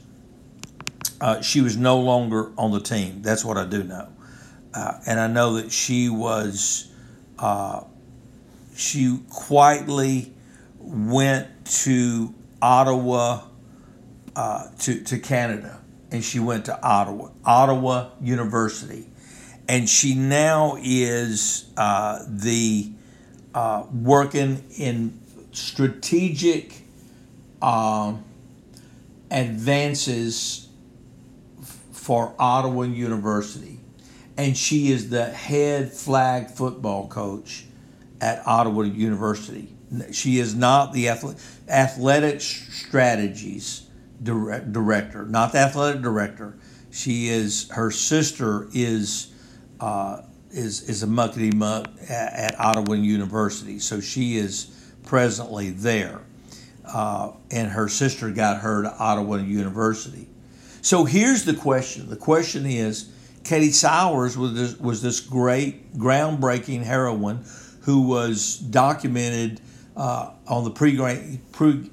uh, 1.21 1.43
she 1.43 1.61
was 1.61 1.77
no 1.77 2.01
longer 2.01 2.53
on 2.57 2.71
the 2.71 2.81
team. 2.81 3.21
That's 3.21 3.45
what 3.45 3.59
I 3.59 3.67
do 3.67 3.85
know, 3.85 4.09
uh, 4.75 5.01
and 5.07 5.19
I 5.19 5.27
know 5.27 5.55
that 5.55 5.73
she 5.73 6.09
was 6.09 6.91
uh, 7.39 7.85
she 8.77 9.21
quietly 9.31 10.33
went 10.79 11.49
to 11.83 12.35
Ottawa 12.63 13.43
uh, 14.37 14.69
to 14.81 15.03
to 15.05 15.19
Canada, 15.19 15.81
and 16.11 16.25
she 16.25 16.39
went 16.39 16.67
to 16.67 16.83
Ottawa, 16.83 17.31
Ottawa 17.45 18.11
University, 18.21 19.07
and 19.69 19.89
she 19.89 20.15
now 20.15 20.77
is 20.81 21.71
uh, 21.77 22.25
the 22.29 22.93
uh, 23.55 23.85
working 23.93 24.65
in 24.77 25.21
strategic 25.53 26.75
um, 27.61 28.25
advances 29.31 30.69
for 31.93 32.35
Ottawa 32.39 32.83
University, 32.83 33.70
and 34.41 34.57
she 34.57 34.91
is 34.91 35.11
the 35.11 35.27
head 35.27 35.93
flag 35.93 36.49
football 36.49 37.07
coach 37.09 37.67
at 38.23 38.43
Ottawa 38.47 38.85
University. 38.85 39.69
She 40.13 40.39
is 40.39 40.55
not 40.55 40.95
the 40.95 41.11
athletic 41.11 42.41
strategies 42.41 43.87
director, 44.23 45.27
not 45.27 45.53
the 45.53 45.59
athletic 45.59 46.01
director. 46.01 46.57
She 46.91 47.29
is 47.29 47.69
her 47.71 47.91
sister 47.91 48.69
is 48.73 49.31
uh, 49.79 50.23
is 50.51 50.89
is 50.89 51.03
a 51.03 51.07
muckety 51.07 51.53
muck 51.53 51.89
at, 52.09 52.33
at, 52.33 52.61
Ottawa 52.61 52.95
University, 52.95 53.79
so 53.79 54.01
she 54.01 54.37
is 54.37 54.75
presently 55.05 55.71
there, 55.71 56.21
uh, 56.87 57.33
and 57.51 57.71
her 57.71 57.89
sister 57.89 58.31
got 58.31 58.61
her 58.63 58.83
to 58.85 58.97
Ottawa 58.97 59.37
University. 59.37 60.29
So 60.81 61.05
here's 61.05 61.45
the 61.45 61.55
question: 61.55 62.09
the 62.09 62.17
question 62.17 62.65
is, 62.65 63.11
Katie 63.45 63.73
Sowers 63.73 64.37
was 64.37 64.55
this, 64.55 64.79
was 64.79 65.03
this 65.03 65.21
great 65.21 65.95
groundbreaking 65.97 66.85
heroine 66.85 67.45
who 67.83 68.03
was 68.03 68.57
documented 68.59 69.61
uh, 69.97 70.31
on 70.47 70.65
the 70.65 70.71
pre 70.71 70.97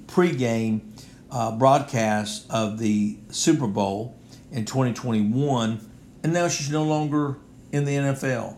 pre-game 0.07 0.93
uh, 1.31 1.51
broadcast 1.57 2.45
of 2.49 2.77
the 2.77 3.17
Super 3.29 3.67
Bowl 3.67 4.17
in 4.51 4.65
2021, 4.65 5.79
and 6.23 6.33
now 6.33 6.47
she's 6.47 6.69
no 6.69 6.83
longer 6.83 7.37
in 7.71 7.85
the 7.85 7.95
NFL. 7.95 8.57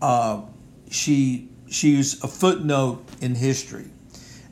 Uh, 0.00 0.42
she 0.90 1.48
she's 1.68 2.22
a 2.22 2.28
footnote 2.28 3.04
in 3.20 3.34
history, 3.34 3.86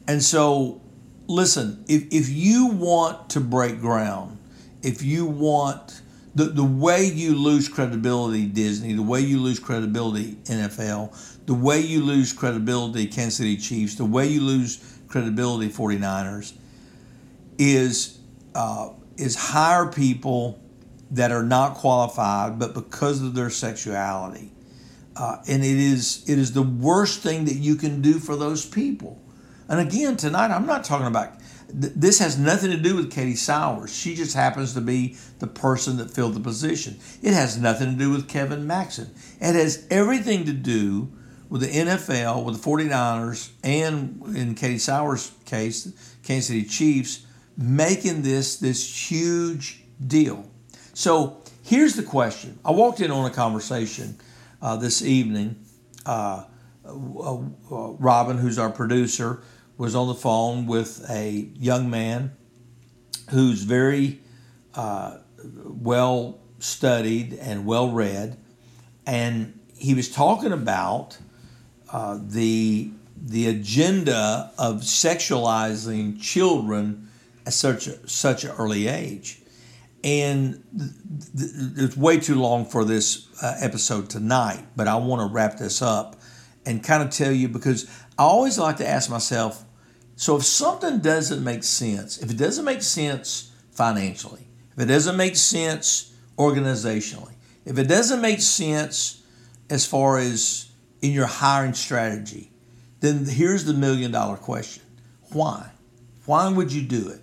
and 0.09 0.23
so 0.23 0.81
listen. 1.27 1.85
If 1.89 2.05
if 2.13 2.29
you 2.29 2.67
want 2.67 3.31
to 3.31 3.41
break 3.41 3.81
ground, 3.81 4.39
if 4.83 5.03
you 5.03 5.27
want 5.27 6.03
the, 6.35 6.45
the 6.45 6.65
way 6.65 7.05
you 7.07 7.37
lose 7.37 7.69
credibility, 7.69 8.47
Disney, 8.47 8.93
the 8.93 9.03
way 9.03 9.21
you 9.21 9.39
lose 9.39 9.61
credibility, 9.61 10.33
NFL, 10.45 11.45
the 11.47 11.55
way 11.55 11.81
you 11.81 12.03
lose 12.03 12.33
credibility, 12.33 13.07
Kansas 13.07 13.37
City 13.37 13.57
Chiefs, 13.57 13.95
the 13.95 14.05
way 14.05 14.27
you 14.27 14.41
lose 14.41 14.99
credibility, 15.09 15.69
49ers, 15.69 16.55
is 17.59 18.19
uh, 18.55 18.91
is 19.17 19.37
hire 19.37 19.87
people 19.87 20.61
that 21.13 21.31
are 21.31 21.43
not 21.43 21.75
qualified, 21.75 22.59
but 22.59 22.75
because 22.75 23.23
of 23.23 23.35
their 23.35 23.51
sexuality. 23.51 24.51
Uh, 25.17 25.37
and 25.47 25.63
it 25.65 25.77
is 25.77 26.29
it 26.29 26.39
is 26.39 26.53
the 26.53 26.63
worst 26.63 27.21
thing 27.21 27.45
that 27.45 27.55
you 27.55 27.77
can 27.77 28.03
do 28.03 28.19
for 28.19 28.35
those 28.35 28.67
people. 28.67 29.21
And 29.69 29.79
again, 29.81 30.17
tonight 30.17 30.51
I'm 30.51 30.67
not 30.67 30.83
talking 30.83 31.07
about 31.07 31.35
this 31.77 32.21
has 32.21 32.39
nothing 32.39 32.71
to 32.71 32.77
do 32.77 32.95
with 32.95 33.11
Katie 33.11 33.35
Sowers. 33.35 33.95
She 33.95 34.15
just 34.15 34.37
happens 34.37 34.75
to 34.75 34.81
be 34.81 35.17
the 35.41 35.49
person 35.49 35.97
that 35.97 36.11
filled 36.11 36.35
the 36.35 36.41
position. 36.41 36.99
It 37.21 37.35
has 37.35 37.59
nothing 37.59 37.91
to 37.91 37.97
do 37.97 38.11
with 38.11 38.29
Kevin 38.29 38.65
Maxen. 38.65 39.09
It 39.41 39.55
has 39.55 39.85
everything 39.91 40.45
to 40.45 40.53
do 40.53 41.13
with 41.49 41.63
the 41.63 41.67
NFL, 41.69 42.45
with 42.45 42.63
the 42.63 42.71
49ers, 42.71 43.51
and 43.65 44.23
in 44.37 44.55
Katie 44.55 44.79
Sowers' 44.79 45.33
case, 45.47 45.85
Kansas 46.23 46.47
City 46.47 46.65
Chiefs, 46.65 47.27
making 47.57 48.23
this 48.23 48.57
this 48.57 49.11
huge 49.11 49.83
deal. 50.07 50.49
So 50.93 51.43
here's 51.63 51.95
the 51.95 52.03
question. 52.05 52.59
I 52.65 52.71
walked 52.71 53.01
in 53.01 53.11
on 53.11 53.29
a 53.29 53.35
conversation 53.35 54.17
uh, 54.63 54.77
this 54.77 55.03
evening. 55.03 55.65
Uh, 56.07 56.45
uh, 56.87 57.39
Robin, 57.69 58.39
who's 58.39 58.59
our 58.59 58.71
producer, 58.71 59.43
was 59.77 59.95
on 59.95 60.09
the 60.09 60.15
phone 60.15 60.67
with 60.67 61.05
a 61.11 61.49
young 61.55 61.91
man 61.91 62.33
who's 63.31 63.63
very 63.63 64.21
uh, 64.75 65.19
well 65.65 66.39
studied 66.59 67.35
and 67.35 67.67
well 67.67 67.91
read, 67.91 68.37
and 69.07 69.59
he 69.77 69.95
was 69.95 70.11
talking 70.11 70.53
about 70.53 71.19
uh, 71.91 72.19
the 72.21 72.91
the 73.17 73.47
agenda 73.47 74.53
of 74.59 74.83
sexualizing 74.83 76.21
children 76.21 77.09
at 77.47 77.53
such 77.53 77.87
a, 77.87 78.09
such 78.09 78.45
an 78.45 78.51
early 78.53 78.87
age. 78.89 79.41
And 80.03 80.63
th- 80.77 80.91
th- 81.39 81.73
it's 81.77 81.97
way 81.97 82.21
too 82.21 82.35
long 82.35 82.67
for 82.67 82.85
this 82.85 83.27
uh, 83.43 83.55
episode 83.61 84.11
tonight, 84.11 84.67
but 84.77 84.89
I 84.89 84.97
want 84.97 85.23
to 85.23 85.33
wrap 85.33 85.57
this 85.57 85.81
up 85.81 86.21
and 86.67 86.83
kind 86.83 87.03
of 87.03 87.11
tell 87.11 87.33
you 87.33 87.49
because 87.49 87.89
I 88.19 88.25
always 88.25 88.59
like 88.59 88.77
to 88.79 88.87
ask 88.87 89.11
myself 89.11 89.64
so 90.17 90.37
if 90.37 90.45
something 90.45 91.01
doesn't 91.01 91.43
make 91.43 91.65
sense, 91.65 92.19
if 92.19 92.31
it 92.31 92.37
doesn't 92.37 92.65
make 92.65 92.83
sense 92.83 93.53
financially, 93.73 94.47
if 94.77 94.83
it 94.83 94.87
doesn't 94.87 95.17
make 95.17 95.37
sense 95.37 96.15
organizationally, 96.39 97.33
if 97.65 97.79
it 97.79 97.89
doesn't 97.89 98.21
make 98.21 98.41
sense 98.41 99.23
as 99.71 99.87
far 99.87 100.19
as 100.19 100.69
in 101.03 101.13
your 101.13 101.27
hiring 101.27 101.75
strategy, 101.75 102.51
then 103.01 103.25
here's 103.25 103.65
the 103.65 103.75
million 103.75 104.11
dollar 104.11 104.37
question 104.37 104.83
why? 105.33 105.71
Why 106.27 106.49
would 106.49 106.73
you 106.73 106.83
do 106.83 107.09
it? 107.09 107.21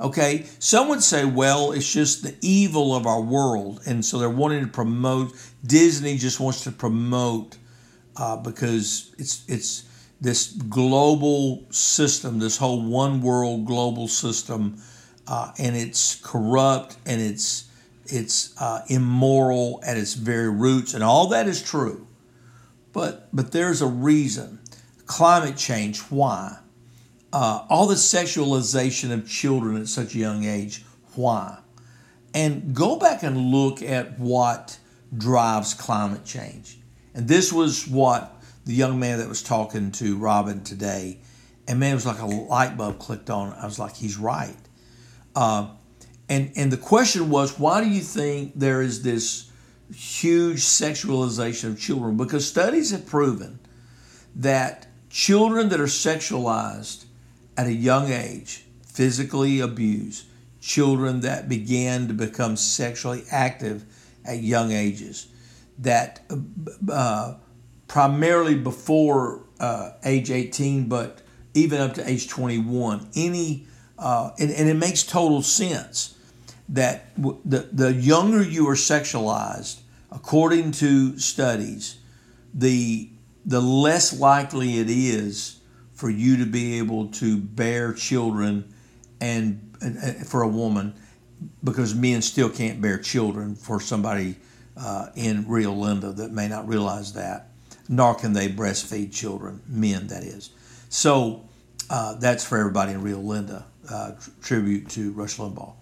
Okay, 0.00 0.44
some 0.58 0.88
would 0.88 1.02
say, 1.02 1.24
well, 1.24 1.70
it's 1.70 1.90
just 1.90 2.24
the 2.24 2.34
evil 2.42 2.94
of 2.94 3.06
our 3.06 3.20
world, 3.20 3.80
and 3.86 4.04
so 4.04 4.18
they're 4.18 4.28
wanting 4.28 4.62
to 4.62 4.70
promote. 4.70 5.32
Disney 5.64 6.18
just 6.18 6.40
wants 6.40 6.64
to 6.64 6.72
promote 6.72 7.56
uh, 8.16 8.36
because 8.36 9.14
it's 9.18 9.44
it's 9.48 9.84
this 10.24 10.46
global 10.46 11.66
system, 11.70 12.38
this 12.38 12.56
whole 12.56 12.82
one 12.82 13.20
world 13.20 13.66
global 13.66 14.08
system, 14.08 14.78
uh, 15.28 15.52
and 15.58 15.76
it's 15.76 16.16
corrupt 16.16 16.96
and 17.04 17.20
it's 17.20 17.68
it's 18.06 18.54
uh, 18.60 18.80
immoral 18.88 19.82
at 19.86 19.96
its 19.96 20.14
very 20.14 20.50
roots, 20.50 20.94
and 20.94 21.04
all 21.04 21.28
that 21.28 21.46
is 21.46 21.62
true. 21.62 22.06
But 22.92 23.28
but 23.34 23.52
there's 23.52 23.82
a 23.82 23.86
reason. 23.86 24.60
Climate 25.04 25.58
change. 25.58 26.00
Why? 26.00 26.58
Uh, 27.30 27.66
all 27.68 27.86
the 27.86 27.94
sexualization 27.94 29.12
of 29.12 29.28
children 29.28 29.76
at 29.76 29.88
such 29.88 30.14
a 30.14 30.18
young 30.18 30.44
age. 30.44 30.84
Why? 31.14 31.58
And 32.32 32.74
go 32.74 32.96
back 32.96 33.22
and 33.22 33.36
look 33.36 33.82
at 33.82 34.18
what 34.18 34.78
drives 35.16 35.74
climate 35.74 36.24
change. 36.24 36.78
And 37.12 37.28
this 37.28 37.52
was 37.52 37.86
what 37.86 38.33
the 38.64 38.74
young 38.74 38.98
man 38.98 39.18
that 39.18 39.28
was 39.28 39.42
talking 39.42 39.92
to 39.92 40.16
Robin 40.16 40.62
today, 40.64 41.18
and 41.66 41.78
man, 41.78 41.92
it 41.92 41.94
was 41.94 42.06
like 42.06 42.20
a 42.20 42.26
light 42.26 42.76
bulb 42.76 42.98
clicked 42.98 43.30
on. 43.30 43.52
I 43.52 43.64
was 43.64 43.78
like, 43.78 43.96
he's 43.96 44.16
right. 44.16 44.56
Uh, 45.34 45.68
and 46.28 46.52
and 46.56 46.72
the 46.72 46.76
question 46.76 47.30
was, 47.30 47.58
why 47.58 47.82
do 47.82 47.88
you 47.88 48.00
think 48.00 48.52
there 48.54 48.82
is 48.82 49.02
this 49.02 49.50
huge 49.94 50.60
sexualization 50.60 51.70
of 51.70 51.80
children? 51.80 52.16
Because 52.16 52.46
studies 52.46 52.90
have 52.90 53.06
proven 53.06 53.58
that 54.36 54.86
children 55.10 55.68
that 55.68 55.80
are 55.80 55.84
sexualized 55.84 57.04
at 57.56 57.66
a 57.66 57.72
young 57.72 58.10
age, 58.10 58.64
physically 58.86 59.60
abused, 59.60 60.26
children 60.60 61.20
that 61.20 61.48
began 61.48 62.08
to 62.08 62.14
become 62.14 62.56
sexually 62.56 63.22
active 63.30 63.84
at 64.24 64.42
young 64.42 64.72
ages, 64.72 65.28
that 65.78 66.22
uh, 66.90 67.34
primarily 67.94 68.56
before 68.56 69.40
uh, 69.60 69.92
age 70.04 70.28
18, 70.28 70.88
but 70.88 71.22
even 71.54 71.80
up 71.80 71.94
to 71.94 72.10
age 72.10 72.28
21, 72.28 73.08
any 73.14 73.68
uh, 74.00 74.32
and, 74.40 74.50
and 74.50 74.68
it 74.68 74.74
makes 74.74 75.04
total 75.04 75.40
sense 75.40 76.18
that 76.68 77.14
the, 77.16 77.68
the 77.70 77.92
younger 77.92 78.42
you 78.42 78.68
are 78.68 78.74
sexualized, 78.74 79.78
according 80.10 80.72
to 80.72 81.16
studies, 81.20 81.98
the, 82.52 83.08
the 83.46 83.60
less 83.60 84.18
likely 84.18 84.80
it 84.80 84.90
is 84.90 85.60
for 85.92 86.10
you 86.10 86.36
to 86.38 86.46
be 86.46 86.78
able 86.78 87.06
to 87.06 87.36
bear 87.38 87.92
children 87.92 88.74
and, 89.20 89.72
and 89.80 90.26
for 90.26 90.42
a 90.42 90.48
woman 90.48 90.92
because 91.62 91.94
men 91.94 92.22
still 92.22 92.50
can't 92.50 92.80
bear 92.80 92.98
children 92.98 93.54
for 93.54 93.78
somebody 93.78 94.34
uh, 94.76 95.10
in 95.14 95.46
Rio 95.46 95.70
Linda 95.70 96.10
that 96.10 96.32
may 96.32 96.48
not 96.48 96.66
realize 96.66 97.12
that, 97.12 97.50
nor 97.88 98.14
can 98.14 98.32
they 98.32 98.48
breastfeed 98.48 99.12
children, 99.12 99.60
men 99.66 100.06
that 100.08 100.22
is. 100.22 100.50
So 100.88 101.48
uh, 101.90 102.14
that's 102.14 102.44
for 102.44 102.58
everybody 102.58 102.92
in 102.92 103.02
Rio 103.02 103.18
Linda 103.18 103.66
uh, 103.90 104.12
tribute 104.42 104.88
to 104.90 105.12
Rush 105.12 105.36
Limbaugh. 105.36 105.74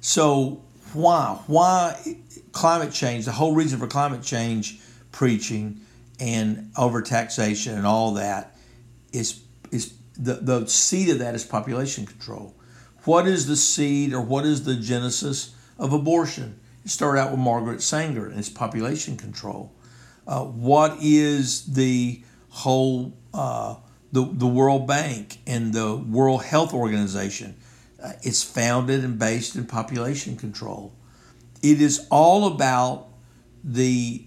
So 0.00 0.62
why 0.92 1.38
why 1.46 2.16
climate 2.52 2.92
change? 2.92 3.24
The 3.24 3.32
whole 3.32 3.54
reason 3.54 3.78
for 3.78 3.86
climate 3.86 4.22
change 4.22 4.80
preaching 5.10 5.80
and 6.18 6.72
overtaxation 6.74 7.76
and 7.76 7.86
all 7.86 8.14
that 8.14 8.56
is 9.12 9.42
is 9.70 9.94
the 10.16 10.34
the 10.34 10.66
seed 10.66 11.08
of 11.10 11.18
that 11.18 11.34
is 11.34 11.44
population 11.44 12.06
control. 12.06 12.54
What 13.04 13.26
is 13.26 13.46
the 13.46 13.56
seed 13.56 14.12
or 14.12 14.20
what 14.20 14.44
is 14.44 14.64
the 14.64 14.76
genesis 14.76 15.54
of 15.78 15.92
abortion? 15.92 16.58
It 16.84 16.90
started 16.90 17.20
out 17.20 17.30
with 17.30 17.40
Margaret 17.40 17.82
Sanger 17.82 18.26
and 18.26 18.38
it's 18.38 18.48
population 18.48 19.16
control. 19.16 19.72
Uh, 20.26 20.44
what 20.44 20.96
is 21.00 21.72
the 21.72 22.22
whole 22.50 23.16
uh, 23.32 23.76
the, 24.12 24.28
the 24.30 24.46
World 24.46 24.86
Bank 24.86 25.38
and 25.46 25.72
the 25.72 25.96
World 25.96 26.44
Health 26.44 26.74
Organization. 26.74 27.56
Uh, 28.02 28.12
it's 28.22 28.42
founded 28.42 29.02
and 29.02 29.18
based 29.18 29.56
in 29.56 29.66
population 29.66 30.36
control. 30.36 30.94
It 31.62 31.80
is 31.80 32.06
all 32.10 32.46
about 32.46 33.08
the, 33.64 34.26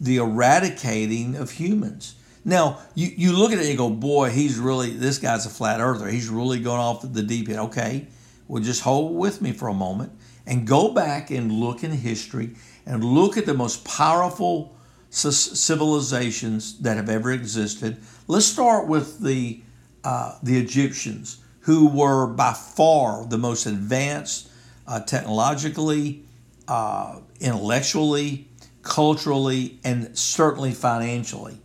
the 0.00 0.18
eradicating 0.18 1.36
of 1.36 1.52
humans. 1.52 2.16
Now, 2.44 2.78
you, 2.94 3.10
you 3.16 3.32
look 3.32 3.52
at 3.52 3.58
it 3.58 3.62
and 3.62 3.70
you 3.70 3.76
go, 3.76 3.90
boy, 3.90 4.30
he's 4.30 4.58
really, 4.58 4.90
this 4.90 5.18
guy's 5.18 5.46
a 5.46 5.50
flat 5.50 5.80
earther. 5.80 6.08
He's 6.08 6.28
really 6.28 6.60
going 6.60 6.78
off 6.78 7.00
the 7.10 7.22
deep 7.22 7.48
end. 7.48 7.58
Okay, 7.58 8.06
well, 8.46 8.62
just 8.62 8.82
hold 8.82 9.16
with 9.16 9.40
me 9.40 9.52
for 9.52 9.68
a 9.68 9.74
moment 9.74 10.12
and 10.46 10.66
go 10.66 10.92
back 10.92 11.30
and 11.30 11.50
look 11.50 11.82
in 11.82 11.90
history 11.90 12.50
and 12.84 13.02
look 13.02 13.36
at 13.36 13.46
the 13.46 13.54
most 13.54 13.84
powerful 13.84 14.75
civilizations 15.10 16.78
that 16.80 16.96
have 16.96 17.08
ever 17.08 17.32
existed. 17.32 17.98
Let's 18.28 18.46
start 18.46 18.86
with 18.86 19.20
the 19.20 19.62
uh, 20.04 20.38
the 20.42 20.58
Egyptians, 20.58 21.38
who 21.60 21.88
were 21.88 22.28
by 22.28 22.52
far 22.52 23.26
the 23.26 23.38
most 23.38 23.66
advanced 23.66 24.48
uh, 24.86 25.00
technologically, 25.00 26.22
uh, 26.68 27.18
intellectually, 27.40 28.48
culturally, 28.82 29.80
and 29.82 30.16
certainly 30.16 30.70
financially. 30.70 31.58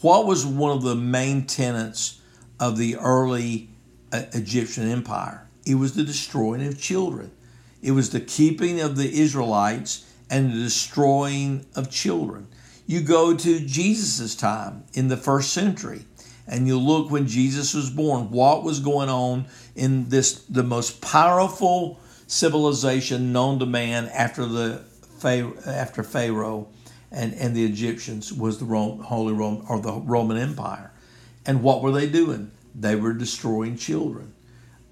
What 0.00 0.26
was 0.26 0.44
one 0.44 0.72
of 0.76 0.82
the 0.82 0.96
main 0.96 1.46
tenets 1.46 2.20
of 2.58 2.76
the 2.76 2.96
early 2.96 3.70
uh, 4.12 4.24
Egyptian 4.32 4.90
empire? 4.90 5.46
It 5.64 5.76
was 5.76 5.94
the 5.94 6.02
destroying 6.02 6.66
of 6.66 6.80
children. 6.80 7.30
It 7.80 7.92
was 7.92 8.10
the 8.10 8.20
keeping 8.20 8.80
of 8.80 8.96
the 8.96 9.20
Israelites 9.20 10.10
and 10.28 10.52
the 10.52 10.58
destroying 10.58 11.64
of 11.76 11.90
children. 11.90 12.48
You 12.86 13.00
go 13.00 13.36
to 13.36 13.60
Jesus' 13.60 14.34
time 14.34 14.84
in 14.92 15.08
the 15.08 15.16
first 15.16 15.52
century 15.52 16.04
and 16.46 16.66
you 16.66 16.78
look 16.78 17.10
when 17.10 17.26
Jesus 17.26 17.72
was 17.72 17.88
born, 17.90 18.30
what 18.30 18.62
was 18.62 18.80
going 18.80 19.08
on 19.08 19.46
in 19.74 20.08
this 20.10 20.44
the 20.44 20.62
most 20.62 21.00
powerful 21.00 21.98
civilization 22.26 23.32
known 23.32 23.58
to 23.58 23.66
man 23.66 24.08
after 24.08 24.44
the 24.44 24.82
after 25.24 26.02
Pharaoh 26.02 26.68
and, 27.10 27.32
and 27.34 27.56
the 27.56 27.64
Egyptians 27.64 28.30
was 28.30 28.58
the 28.58 28.66
Rome, 28.66 28.98
Holy 29.00 29.32
Rome 29.32 29.64
or 29.70 29.80
the 29.80 29.92
Roman 29.92 30.36
Empire. 30.36 30.92
And 31.46 31.62
what 31.62 31.82
were 31.82 31.92
they 31.92 32.08
doing? 32.08 32.50
They 32.74 32.96
were 32.96 33.14
destroying 33.14 33.76
children. 33.76 34.34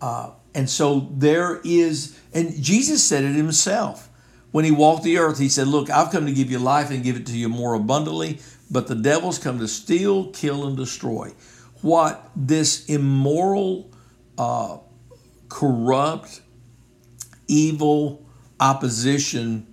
Uh, 0.01 0.31
and 0.55 0.71
so 0.71 1.09
there 1.13 1.61
is, 1.65 2.19
and 2.33 2.63
Jesus 2.63 3.03
said 3.05 3.25
it 3.25 3.35
himself 3.35 4.09
when 4.53 4.65
he 4.65 4.71
walked 4.71 5.03
the 5.03 5.19
earth, 5.19 5.39
he 5.39 5.49
said, 5.49 5.67
Look, 5.67 5.91
I've 5.91 6.13
come 6.13 6.27
to 6.27 6.33
give 6.33 6.51
you 6.51 6.59
life 6.59 6.91
and 6.91 7.03
give 7.03 7.17
it 7.17 7.27
to 7.27 7.37
you 7.37 7.49
more 7.49 7.75
abundantly, 7.75 8.39
but 8.71 8.87
the 8.87 8.95
devil's 8.95 9.39
come 9.39 9.59
to 9.59 9.69
steal, 9.69 10.31
kill, 10.31 10.67
and 10.67 10.77
destroy. 10.77 11.33
What 11.81 12.31
this 12.37 12.87
immoral, 12.87 13.91
uh, 14.39 14.79
corrupt, 15.49 16.43
evil 17.49 18.25
opposition, 18.61 19.67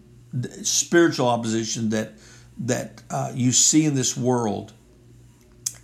spiritual 0.63 1.27
opposition 1.27 1.89
that 1.89 2.13
that 2.61 3.01
uh, 3.09 3.31
you 3.33 3.51
see 3.51 3.85
in 3.85 3.95
this 3.95 4.17
world 4.17 4.73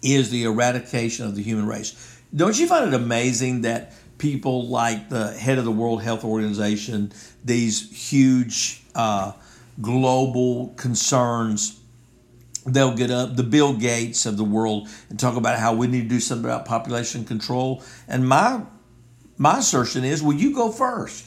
is 0.01 0.29
the 0.29 0.43
eradication 0.43 1.25
of 1.25 1.36
the 1.36 1.41
human 1.41 1.65
race. 1.65 2.21
Don't 2.36 2.60
you 2.60 2.67
find 2.67 2.88
it 2.88 2.93
amazing 2.93 3.62
that 3.62 3.93
people 4.17 4.67
like 4.67 5.10
the 5.10 5.32
head 5.34 5.58
of 5.58 5.65
the 5.65 5.71
World 5.71 6.01
Health 6.01 6.23
Organization, 6.23 7.12
these 7.43 8.10
huge 8.10 8.82
uh, 8.93 9.34
global 9.82 10.69
concerns. 10.78 11.80
They'll 12.65 12.95
get 12.95 13.12
up, 13.12 13.36
the 13.36 13.43
Bill 13.43 13.73
Gates 13.73 14.25
of 14.25 14.38
the 14.38 14.43
world, 14.43 14.88
and 15.10 15.19
talk 15.19 15.36
about 15.36 15.60
how 15.60 15.75
we 15.75 15.88
need 15.88 16.04
to 16.04 16.10
do 16.10 16.19
something 16.19 16.45
about 16.45 16.65
population 16.65 17.25
control. 17.25 17.84
And 18.08 18.28
my 18.28 18.63
my 19.38 19.60
assertion 19.60 20.04
is, 20.04 20.23
well, 20.23 20.36
you 20.36 20.56
go 20.56 20.71
first. 20.71 21.25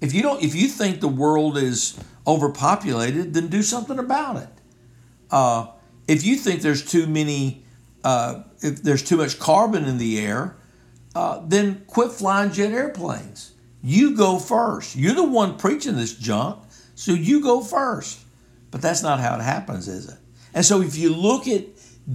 If 0.00 0.12
you 0.12 0.22
don't, 0.22 0.42
if 0.42 0.54
you 0.54 0.68
think 0.68 1.00
the 1.00 1.08
world 1.08 1.56
is 1.56 1.98
overpopulated, 2.26 3.32
then 3.34 3.48
do 3.48 3.62
something 3.62 3.98
about 3.98 4.36
it. 4.36 4.48
Uh, 5.30 5.68
if 6.06 6.24
you 6.24 6.36
think 6.36 6.60
there's 6.60 6.84
too 6.84 7.06
many, 7.06 7.64
uh, 8.04 8.42
if 8.60 8.82
there's 8.82 9.02
too 9.02 9.16
much 9.16 9.38
carbon 9.38 9.84
in 9.86 9.98
the 9.98 10.20
air, 10.20 10.56
uh, 11.16 11.40
then 11.46 11.82
quit 11.86 12.12
flying 12.12 12.52
jet 12.52 12.72
airplanes. 12.72 13.52
You 13.82 14.14
go 14.14 14.38
first. 14.38 14.96
You're 14.96 15.14
the 15.14 15.24
one 15.24 15.56
preaching 15.56 15.96
this 15.96 16.14
junk. 16.14 16.62
So 16.94 17.12
you 17.12 17.40
go 17.40 17.62
first. 17.62 18.20
But 18.70 18.82
that's 18.82 19.02
not 19.02 19.18
how 19.18 19.36
it 19.36 19.42
happens, 19.42 19.88
is 19.88 20.10
it? 20.10 20.18
And 20.52 20.62
so 20.62 20.82
if 20.82 20.94
you 20.94 21.14
look 21.14 21.48
at 21.48 21.64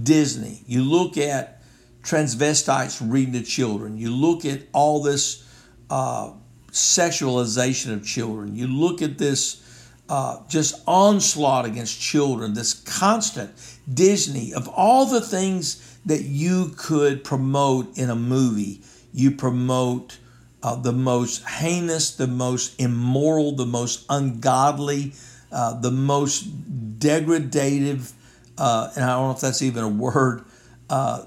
Disney, 0.04 0.62
you 0.66 0.84
look 0.84 1.18
at 1.18 1.62
transvestites 2.02 3.02
reading 3.02 3.32
to 3.32 3.42
children, 3.42 3.98
you 3.98 4.14
look 4.14 4.44
at 4.44 4.62
all 4.72 5.02
this 5.02 5.48
uh, 5.90 6.32
sexualization 6.70 7.92
of 7.94 8.06
children, 8.06 8.54
you 8.54 8.68
look 8.68 9.02
at 9.02 9.18
this 9.18 9.88
uh, 10.08 10.38
just 10.48 10.80
onslaught 10.86 11.64
against 11.64 12.00
children, 12.00 12.54
this 12.54 12.74
constant 12.74 13.50
Disney, 13.92 14.54
of 14.54 14.68
all 14.68 15.06
the 15.06 15.20
things 15.20 15.98
that 16.06 16.22
you 16.22 16.72
could 16.76 17.24
promote 17.24 17.98
in 17.98 18.10
a 18.10 18.16
movie, 18.16 18.82
you 19.12 19.30
promote 19.30 20.18
uh, 20.62 20.76
the 20.76 20.92
most 20.92 21.44
heinous, 21.44 22.14
the 22.14 22.26
most 22.26 22.80
immoral, 22.80 23.52
the 23.52 23.66
most 23.66 24.04
ungodly, 24.08 25.12
uh, 25.50 25.78
the 25.80 25.90
most 25.90 26.98
degradative, 26.98 28.12
uh, 28.58 28.90
and 28.94 29.04
I 29.04 29.16
don't 29.16 29.28
know 29.28 29.32
if 29.32 29.40
that's 29.40 29.62
even 29.62 29.84
a 29.84 29.88
word, 29.88 30.44
uh, 30.88 31.24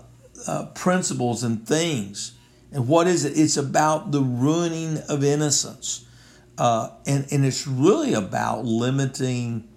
uh, 0.47 0.65
principles 0.67 1.43
and 1.43 1.67
things. 1.67 2.33
And 2.71 2.87
what 2.87 3.07
is 3.07 3.25
it? 3.25 3.37
It's 3.37 3.57
about 3.57 4.11
the 4.11 4.21
ruining 4.21 4.99
of 5.09 5.23
innocence. 5.23 6.05
Uh, 6.57 6.89
and, 7.05 7.27
and 7.31 7.45
it's 7.45 7.67
really 7.67 8.13
about 8.13 8.65
limiting 8.65 9.67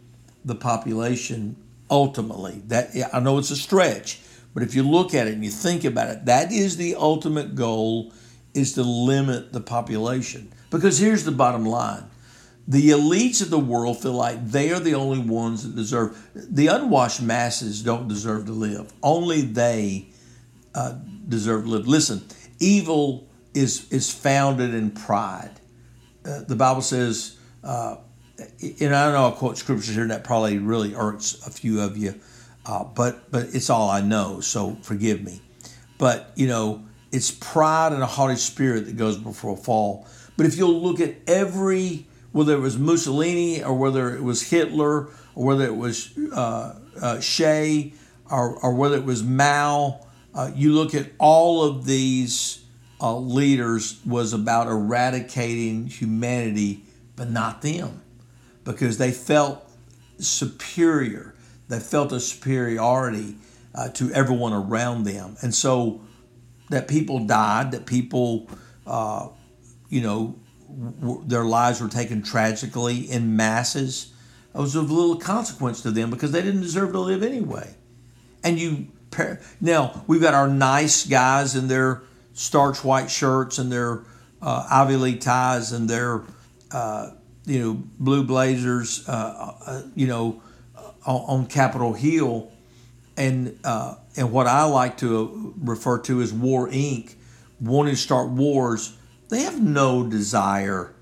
the 0.44 0.54
population 0.54 1.56
ultimately. 1.90 2.62
That 2.66 2.90
I 3.12 3.20
know 3.20 3.38
it's 3.38 3.50
a 3.50 3.56
stretch, 3.56 4.20
but 4.58 4.66
if 4.66 4.74
you 4.74 4.82
look 4.82 5.14
at 5.14 5.28
it 5.28 5.34
and 5.34 5.44
you 5.44 5.52
think 5.52 5.84
about 5.84 6.10
it, 6.10 6.24
that 6.24 6.50
is 6.50 6.76
the 6.76 6.96
ultimate 6.96 7.54
goal 7.54 8.12
is 8.54 8.72
to 8.72 8.82
limit 8.82 9.52
the 9.52 9.60
population. 9.60 10.52
Because 10.68 10.98
here's 10.98 11.22
the 11.22 11.30
bottom 11.30 11.64
line. 11.64 12.02
The 12.66 12.90
elites 12.90 13.40
of 13.40 13.50
the 13.50 13.58
world 13.60 14.02
feel 14.02 14.14
like 14.14 14.44
they 14.48 14.72
are 14.72 14.80
the 14.80 14.96
only 14.96 15.20
ones 15.20 15.62
that 15.62 15.76
deserve. 15.76 16.28
The 16.34 16.66
unwashed 16.66 17.22
masses 17.22 17.84
don't 17.84 18.08
deserve 18.08 18.46
to 18.46 18.52
live. 18.52 18.92
Only 19.00 19.42
they 19.42 20.08
uh, 20.74 20.94
deserve 21.28 21.62
to 21.62 21.70
live. 21.70 21.86
Listen, 21.86 22.26
evil 22.58 23.28
is 23.54 23.88
is 23.92 24.12
founded 24.12 24.74
in 24.74 24.90
pride. 24.90 25.52
Uh, 26.26 26.40
the 26.40 26.56
Bible 26.56 26.82
says, 26.82 27.38
uh, 27.62 27.98
and 28.80 28.92
I 28.92 29.12
know 29.12 29.28
I 29.28 29.30
quote 29.30 29.56
scriptures 29.56 29.94
here 29.94 30.08
that 30.08 30.24
probably 30.24 30.58
really 30.58 30.96
irks 30.96 31.46
a 31.46 31.50
few 31.52 31.80
of 31.80 31.96
you, 31.96 32.16
uh, 32.68 32.84
but 32.84 33.30
but 33.32 33.54
it's 33.54 33.70
all 33.70 33.88
I 33.88 34.02
know, 34.02 34.40
so 34.40 34.76
forgive 34.82 35.22
me. 35.22 35.40
But 35.96 36.30
you 36.36 36.46
know, 36.46 36.84
it's 37.10 37.30
pride 37.30 37.92
and 37.92 38.02
a 38.02 38.06
haughty 38.06 38.36
spirit 38.36 38.86
that 38.86 38.96
goes 38.96 39.16
before 39.16 39.54
a 39.54 39.56
fall. 39.56 40.06
But 40.36 40.46
if 40.46 40.56
you'll 40.56 40.80
look 40.80 41.00
at 41.00 41.16
every, 41.26 42.06
whether 42.32 42.54
it 42.54 42.60
was 42.60 42.78
Mussolini 42.78 43.64
or 43.64 43.74
whether 43.74 44.14
it 44.14 44.22
was 44.22 44.50
Hitler 44.50 45.08
or 45.34 45.44
whether 45.46 45.64
it 45.64 45.76
was 45.76 46.16
uh, 46.32 46.78
uh, 47.00 47.18
Che 47.20 47.94
or, 48.30 48.56
or 48.58 48.74
whether 48.74 48.96
it 48.96 49.04
was 49.04 49.24
Mao, 49.24 50.06
uh, 50.34 50.50
you 50.54 50.74
look 50.74 50.94
at 50.94 51.10
all 51.18 51.64
of 51.64 51.86
these 51.86 52.62
uh, 53.00 53.16
leaders 53.16 53.98
was 54.04 54.32
about 54.32 54.66
eradicating 54.68 55.86
humanity, 55.86 56.84
but 57.16 57.30
not 57.30 57.62
them, 57.62 58.02
because 58.64 58.98
they 58.98 59.10
felt 59.10 59.68
superior. 60.18 61.27
They 61.68 61.80
felt 61.80 62.12
a 62.12 62.20
superiority 62.20 63.36
uh, 63.74 63.88
to 63.90 64.12
everyone 64.12 64.52
around 64.52 65.04
them, 65.04 65.36
and 65.42 65.54
so 65.54 66.00
that 66.70 66.88
people 66.88 67.26
died, 67.26 67.72
that 67.72 67.86
people, 67.86 68.48
uh, 68.86 69.28
you 69.88 70.00
know, 70.02 70.38
w- 71.00 71.22
their 71.26 71.44
lives 71.44 71.80
were 71.80 71.88
taken 71.88 72.22
tragically 72.22 73.10
in 73.10 73.36
masses. 73.36 74.12
It 74.54 74.58
was 74.58 74.74
of 74.74 74.90
little 74.90 75.16
consequence 75.16 75.82
to 75.82 75.90
them 75.90 76.10
because 76.10 76.32
they 76.32 76.42
didn't 76.42 76.62
deserve 76.62 76.92
to 76.92 77.00
live 77.00 77.22
anyway. 77.22 77.74
And 78.42 78.58
you 78.58 78.88
now 79.60 80.04
we've 80.06 80.20
got 80.20 80.34
our 80.34 80.48
nice 80.48 81.06
guys 81.06 81.54
in 81.54 81.68
their 81.68 82.02
starch 82.32 82.84
white 82.84 83.10
shirts 83.10 83.58
and 83.58 83.70
their 83.70 84.04
uh, 84.40 84.66
Ivy 84.70 84.96
League 84.96 85.20
ties 85.20 85.72
and 85.72 85.88
their 85.88 86.22
uh, 86.70 87.10
you 87.44 87.60
know 87.60 87.82
blue 87.98 88.24
blazers, 88.24 89.08
uh, 89.08 89.54
uh 89.66 89.82
you 89.94 90.06
know, 90.06 90.42
on, 91.06 91.40
on 91.40 91.46
Capitol 91.46 91.92
Hill, 91.92 92.50
and 93.16 93.58
uh, 93.64 93.96
and 94.16 94.32
what 94.32 94.46
I 94.46 94.64
like 94.64 94.98
to 94.98 95.54
refer 95.58 95.98
to 96.02 96.20
as 96.20 96.32
War 96.32 96.68
Inc. 96.68 97.14
wanting 97.60 97.94
to 97.94 98.00
start 98.00 98.30
wars. 98.30 98.96
They 99.28 99.40
have 99.40 99.62
no 99.62 100.06
desire 100.06 100.94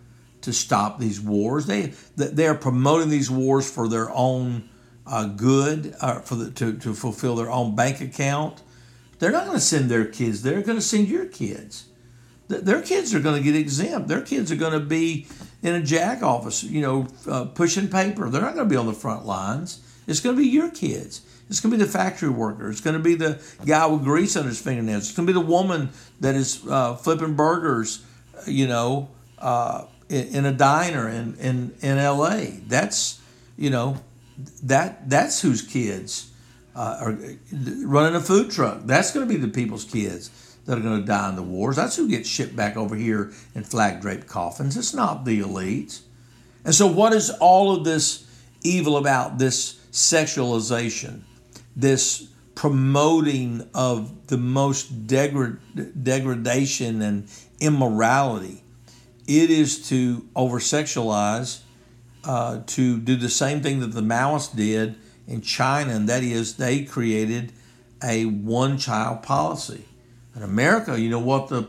to 0.43 0.53
stop 0.53 0.99
these 0.99 1.21
wars. 1.21 1.67
They 1.67 1.93
they 2.17 2.47
are 2.47 2.55
promoting 2.55 3.09
these 3.09 3.31
wars 3.31 3.71
for 3.71 3.89
their 3.89 4.11
own 4.11 4.69
uh, 5.07 5.27
good, 5.27 5.95
uh, 6.01 6.21
for 6.21 6.35
the, 6.35 6.51
to 6.53 6.77
to 6.79 6.95
fulfill 6.95 7.37
their 7.37 7.51
own 7.51 7.75
bank 7.77 8.01
account. 8.01 8.63
They're 9.19 9.33
not 9.33 9.47
going 9.47 9.57
to 9.57 9.65
send 9.65 9.91
their 9.91 10.05
kids. 10.05 10.43
They're 10.43 10.63
going 10.63 10.79
to 10.79 10.83
send 10.83 11.09
your 11.09 11.27
kids. 11.27 11.87
Their 12.49 12.83
kids 12.83 13.15
are 13.15 13.21
going 13.21 13.37
to 13.37 13.43
get 13.43 13.59
exempt. 13.59 14.09
Their 14.09 14.21
kids 14.21 14.53
are 14.53 14.57
going 14.57 14.73
to 14.73 14.81
be 14.81 15.27
in 15.63 15.75
a 15.75 15.83
jack 15.83 16.23
office, 16.23 16.63
you 16.63 16.81
know, 16.81 17.09
uh, 17.29 17.47
pushing 17.47 17.89
paper. 17.89 18.31
They're 18.31 18.43
not 18.43 18.55
going 18.55 18.69
to 18.69 18.71
be 18.71 18.77
on 18.77 18.87
the 18.87 18.93
front 18.93 19.27
lines. 19.27 19.83
It's 20.07 20.21
going 20.21 20.37
to 20.37 20.43
be 20.43 20.49
your 20.49 20.71
kids. 20.71 21.23
It's 21.49 21.61
going 21.61 21.71
to 21.73 21.79
be 21.79 21.85
the 21.85 21.91
factory 21.91 22.29
worker. 22.29 22.69
It's 22.69 22.81
going 22.81 22.97
to 22.97 23.03
be 23.03 23.15
the 23.15 23.41
guy 23.65 23.87
with 23.87 24.05
grease 24.05 24.37
on 24.37 24.47
his 24.47 24.61
fingernails. 24.61 25.09
It's 25.09 25.17
going 25.17 25.27
to 25.27 25.33
be 25.33 25.39
the 25.39 25.47
woman 25.47 25.91
that 26.21 26.35
is 26.35 26.67
uh, 26.69 26.97
flipping 26.97 27.35
burgers, 27.35 28.05
you 28.47 28.67
know, 28.67 29.09
uh, 29.39 29.85
in, 30.09 30.27
in, 30.29 30.45
a 30.45 30.53
diner 30.53 31.09
in, 31.09 31.37
in, 31.37 31.75
in 31.83 31.99
L.A. 31.99 32.61
That's, 32.67 33.21
you 33.57 33.71
know, 33.71 34.03
that 34.65 35.09
that's 35.09 35.41
whose 35.41 35.63
kids 35.63 36.31
uh, 36.75 36.99
are 37.01 37.19
running 37.85 38.15
a 38.15 38.21
food 38.21 38.51
truck. 38.51 38.81
That's 38.85 39.13
going 39.13 39.27
to 39.27 39.33
be 39.33 39.41
the 39.41 39.49
people's 39.49 39.85
kids 39.85 40.31
that 40.67 40.77
are 40.77 40.83
going 40.83 41.01
to 41.01 41.07
die 41.07 41.29
in 41.29 41.37
the 41.37 41.43
wars. 41.43 41.77
That's 41.77 41.97
who 41.97 42.09
gets 42.09 42.29
shipped 42.29 42.55
back 42.55 42.77
over 42.77 42.97
here 42.97 43.33
in 43.55 43.65
flag 43.65 44.01
draped 44.01 44.27
coffins. 44.27 44.77
It's 44.77 44.93
not 44.93 45.25
the 45.25 45.41
elites. 45.41 46.03
And 46.65 46.75
so, 46.75 46.87
what 46.87 47.13
is 47.13 47.31
all 47.31 47.75
of 47.75 47.85
this 47.85 48.27
evil 48.63 48.97
about? 48.97 49.39
This 49.39 49.81
sexualization, 49.93 51.23
this 51.75 52.29
promoting 52.55 53.69
of 53.75 54.27
the 54.29 54.39
most 54.39 55.07
degra- 55.07 55.59
degradation 56.03 57.03
and 57.03 57.29
immorality. 57.61 58.63
It 59.27 59.51
is 59.51 59.89
to 59.89 60.27
over 60.35 60.59
sexualize, 60.59 61.61
uh, 62.25 62.63
to 62.67 62.99
do 62.99 63.17
the 63.17 63.29
same 63.29 63.61
thing 63.61 63.81
that 63.81 63.93
the 63.93 64.01
Maoists 64.01 64.55
did 64.55 64.97
in 65.27 65.41
China, 65.43 65.95
and 65.95 66.09
that 66.09 66.23
is 66.23 66.57
they 66.57 66.85
created 66.85 67.53
a 68.03 68.25
one 68.25 68.79
child 68.79 69.23
policy. 69.23 69.85
In 70.35 70.43
America, 70.43 71.01
you 71.01 71.09
know 71.09 71.19
what 71.19 71.49
the 71.49 71.69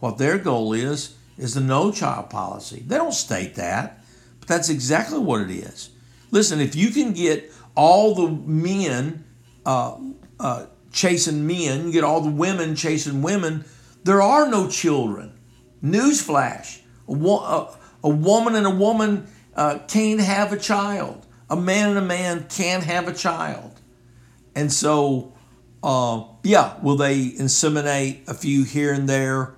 what 0.00 0.18
their 0.18 0.38
goal 0.38 0.72
is 0.72 1.14
is 1.36 1.54
the 1.54 1.60
no 1.60 1.92
child 1.92 2.30
policy. 2.30 2.82
They 2.86 2.96
don't 2.96 3.12
state 3.12 3.54
that, 3.56 4.02
but 4.38 4.48
that's 4.48 4.68
exactly 4.68 5.18
what 5.18 5.42
it 5.42 5.50
is. 5.50 5.90
Listen, 6.30 6.60
if 6.60 6.76
you 6.76 6.90
can 6.90 7.12
get 7.12 7.52
all 7.74 8.14
the 8.14 8.28
men 8.28 9.24
uh, 9.66 9.98
uh, 10.38 10.66
chasing 10.92 11.46
men, 11.46 11.86
you 11.86 11.92
get 11.92 12.04
all 12.04 12.20
the 12.20 12.30
women 12.30 12.74
chasing 12.74 13.22
women, 13.22 13.64
there 14.04 14.22
are 14.22 14.48
no 14.48 14.68
children. 14.68 15.38
Newsflash: 15.82 16.80
a, 17.08 17.12
a, 17.12 17.76
a 18.04 18.08
woman 18.08 18.54
and 18.54 18.66
a 18.66 18.70
woman 18.70 19.26
uh, 19.54 19.78
can't 19.88 20.20
have 20.20 20.52
a 20.52 20.58
child 20.58 21.26
a 21.50 21.56
man 21.56 21.90
and 21.90 21.98
a 21.98 22.02
man 22.02 22.46
can't 22.48 22.84
have 22.84 23.08
a 23.08 23.12
child. 23.12 23.72
And 24.54 24.72
so, 24.72 25.34
uh, 25.82 26.24
yeah, 26.44 26.78
will 26.80 26.96
they 26.96 27.30
inseminate 27.30 28.28
a 28.28 28.34
few 28.34 28.64
here 28.64 28.92
and 28.92 29.08
there? 29.08 29.56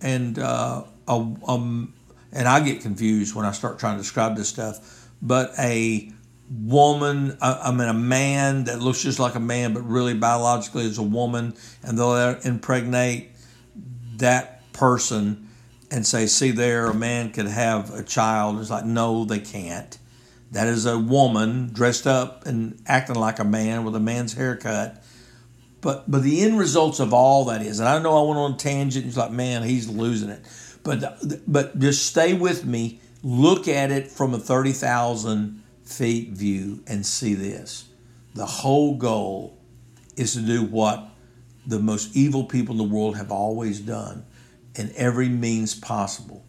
And 0.00 0.38
uh, 0.38 0.84
a, 1.06 1.12
um, 1.46 1.94
and 2.32 2.48
I 2.48 2.60
get 2.60 2.82
confused 2.82 3.34
when 3.34 3.46
I 3.46 3.52
start 3.52 3.78
trying 3.78 3.96
to 3.96 4.02
describe 4.02 4.36
this 4.36 4.48
stuff. 4.48 4.97
But 5.20 5.52
a 5.58 6.12
woman, 6.50 7.36
I, 7.42 7.70
mean, 7.72 7.88
a 7.88 7.94
man 7.94 8.64
that 8.64 8.80
looks 8.80 9.02
just 9.02 9.18
like 9.18 9.34
a 9.34 9.40
man, 9.40 9.74
but 9.74 9.82
really 9.82 10.14
biologically 10.14 10.84
is 10.84 10.98
a 10.98 11.02
woman, 11.02 11.54
and 11.82 11.98
they'll 11.98 12.38
impregnate 12.40 13.30
that 14.16 14.72
person 14.72 15.48
and 15.90 16.06
say, 16.06 16.26
see 16.26 16.50
there, 16.50 16.86
a 16.86 16.94
man 16.94 17.30
could 17.30 17.46
have 17.46 17.92
a 17.94 18.02
child. 18.02 18.60
It's 18.60 18.70
like, 18.70 18.84
no, 18.84 19.24
they 19.24 19.40
can't. 19.40 19.98
That 20.52 20.66
is 20.66 20.86
a 20.86 20.98
woman 20.98 21.70
dressed 21.72 22.06
up 22.06 22.46
and 22.46 22.80
acting 22.86 23.16
like 23.16 23.38
a 23.38 23.44
man 23.44 23.84
with 23.84 23.94
a 23.94 24.00
man's 24.00 24.34
haircut. 24.34 25.02
But 25.80 26.10
but 26.10 26.22
the 26.22 26.40
end 26.40 26.58
results 26.58 27.00
of 27.00 27.12
all 27.12 27.44
that 27.46 27.62
is, 27.62 27.80
and 27.80 27.88
I 27.88 27.98
know 28.00 28.16
I 28.16 28.26
went 28.26 28.38
on 28.38 28.52
a 28.54 28.56
tangent. 28.56 29.06
It's 29.06 29.16
like, 29.16 29.30
man, 29.30 29.62
he's 29.62 29.88
losing 29.88 30.30
it. 30.30 30.42
But 30.82 31.22
but 31.46 31.78
just 31.78 32.06
stay 32.06 32.32
with 32.32 32.64
me. 32.64 33.00
Look 33.22 33.68
at 33.68 33.90
it 33.90 34.10
from 34.10 34.34
a 34.34 34.38
thirty 34.38 34.72
thousand 34.72 35.62
feet 35.84 36.30
view 36.30 36.82
and 36.86 37.04
see 37.04 37.34
this. 37.34 37.88
The 38.34 38.46
whole 38.46 38.96
goal 38.96 39.58
is 40.16 40.34
to 40.34 40.40
do 40.40 40.64
what 40.64 41.08
the 41.66 41.78
most 41.78 42.16
evil 42.16 42.44
people 42.44 42.72
in 42.72 42.78
the 42.78 42.94
world 42.94 43.16
have 43.16 43.32
always 43.32 43.80
done 43.80 44.24
in 44.74 44.92
every 44.96 45.28
means 45.28 45.74
possible, 45.74 46.44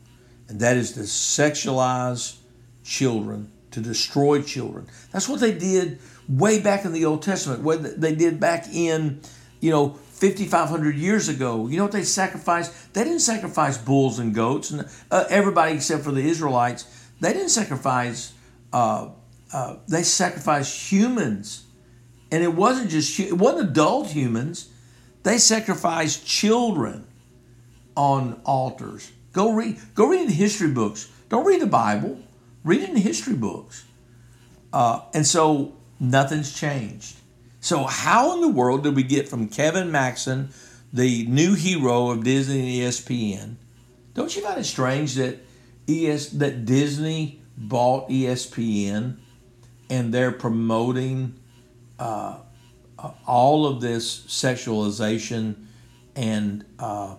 and 0.48 0.60
that 0.60 0.78
is 0.78 0.94
to 0.94 1.02
sexualize 1.02 2.38
children 2.84 3.52
to 3.72 3.82
destroy 3.82 4.42
children. 4.42 4.88
That's 5.12 5.30
what 5.30 5.40
they 5.40 5.54
did 5.54 6.00
way 6.28 6.60
back 6.60 6.86
in 6.86 6.94
the 6.94 7.06
Old 7.06 7.22
Testament, 7.22 7.62
what 7.62 8.00
they 8.00 8.16
did 8.16 8.40
back 8.40 8.68
in, 8.74 9.22
you 9.60 9.72
know, 9.72 10.00
5,500 10.20 10.96
years 10.96 11.30
ago. 11.30 11.68
You 11.68 11.78
know 11.78 11.84
what 11.84 11.92
they 11.92 12.04
sacrificed? 12.04 12.94
They 12.94 13.04
didn't 13.04 13.22
sacrifice 13.22 13.78
bulls 13.78 14.20
and 14.20 14.34
goats, 14.34 14.72
and 14.72 14.88
uh, 15.12 15.26
everybody 15.30 15.74
except 15.74 16.04
for 16.04 16.12
the 16.12 16.22
Israelites. 16.22 16.86
They 17.20 17.34
didn't 17.34 17.50
sacrifice. 17.50 18.34
Uh, 18.72 19.10
uh, 19.54 19.78
they 19.88 20.04
sacrificed 20.04 20.92
humans, 20.92 21.66
and 22.32 22.44
it 22.44 22.54
wasn't 22.54 22.90
just 22.90 23.20
it 23.20 23.38
wasn't 23.38 23.70
adult 23.70 24.08
humans. 24.08 24.70
They 25.24 25.38
sacrificed 25.38 26.26
children 26.26 27.06
on 27.96 28.40
altars 28.46 29.12
Go 29.34 29.54
read. 29.54 29.78
Go 29.96 30.08
read 30.08 30.22
in 30.22 30.28
the 30.28 30.34
history 30.34 30.70
books. 30.70 31.10
Don't 31.30 31.46
read 31.46 31.62
the 31.62 31.68
Bible. 31.68 32.20
Read 32.64 32.82
in 32.82 32.94
the 32.94 33.00
history 33.00 33.36
books. 33.36 33.86
Uh, 34.74 35.02
and 35.14 35.26
so 35.26 35.76
nothing's 36.00 36.54
changed. 36.54 37.16
So 37.70 37.84
how 37.84 38.34
in 38.34 38.42
the 38.42 38.48
world 38.50 38.82
did 38.82 38.96
we 38.96 39.04
get 39.04 39.30
from 39.30 39.48
Kevin 39.48 39.92
Maxen, 39.92 40.52
the 40.92 41.28
new 41.28 41.54
hero 41.54 42.10
of 42.10 42.24
Disney 42.24 42.82
and 42.82 42.92
ESPN? 42.92 43.58
Don't 44.16 44.36
you 44.36 44.42
find 44.42 44.60
it 44.60 44.64
strange 44.64 45.14
that 45.14 45.38
ES 45.88 46.30
that 46.30 46.66
Disney 46.66 47.44
bought 47.56 48.10
ESPN 48.10 49.18
and 49.88 50.12
they're 50.12 50.32
promoting 50.32 51.36
uh, 52.00 52.40
all 53.28 53.68
of 53.68 53.82
this 53.82 54.22
sexualization 54.22 55.68
and 56.16 56.66
uh, 56.80 57.18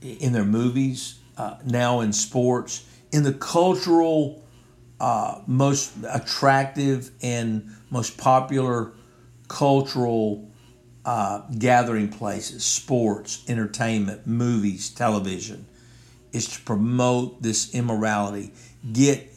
in 0.00 0.32
their 0.32 0.44
movies, 0.44 1.20
uh, 1.36 1.58
now 1.64 2.00
in 2.00 2.12
sports, 2.12 2.84
in 3.12 3.22
the 3.22 3.34
cultural 3.34 4.42
uh, 4.98 5.42
most 5.46 5.92
attractive 6.08 7.12
and 7.22 7.70
most 7.88 8.18
popular 8.18 8.94
cultural 9.50 10.48
uh, 11.04 11.42
gathering 11.58 12.08
places, 12.08 12.64
sports, 12.64 13.44
entertainment, 13.48 14.24
movies, 14.24 14.90
television, 14.90 15.66
is 16.32 16.46
to 16.46 16.60
promote 16.62 17.42
this 17.42 17.74
immorality, 17.74 18.52
get 18.92 19.28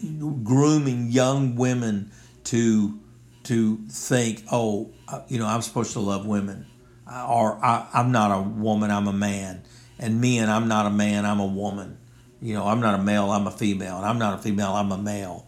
grooming 0.43 1.09
young 1.09 1.55
women 1.55 2.11
to 2.45 2.99
to 3.43 3.77
think, 3.89 4.43
oh, 4.51 4.91
uh, 5.09 5.21
you 5.27 5.39
know, 5.39 5.47
I'm 5.47 5.61
supposed 5.61 5.93
to 5.93 5.99
love 5.99 6.25
women, 6.25 6.67
or 7.07 7.57
I, 7.65 7.87
I'm 7.93 8.11
not 8.11 8.31
a 8.31 8.41
woman, 8.41 8.91
I'm 8.91 9.07
a 9.07 9.13
man, 9.13 9.63
and 9.99 10.21
men, 10.21 10.49
I'm 10.49 10.67
not 10.67 10.85
a 10.85 10.91
man, 10.91 11.25
I'm 11.25 11.39
a 11.39 11.45
woman. 11.45 11.97
You 12.39 12.53
know, 12.53 12.67
I'm 12.67 12.81
not 12.81 12.99
a 12.99 13.03
male, 13.03 13.31
I'm 13.31 13.47
a 13.47 13.51
female, 13.51 13.97
and 13.97 14.05
I'm 14.05 14.19
not 14.19 14.39
a 14.39 14.41
female, 14.41 14.73
I'm 14.73 14.91
a 14.91 14.97
male. 14.97 15.47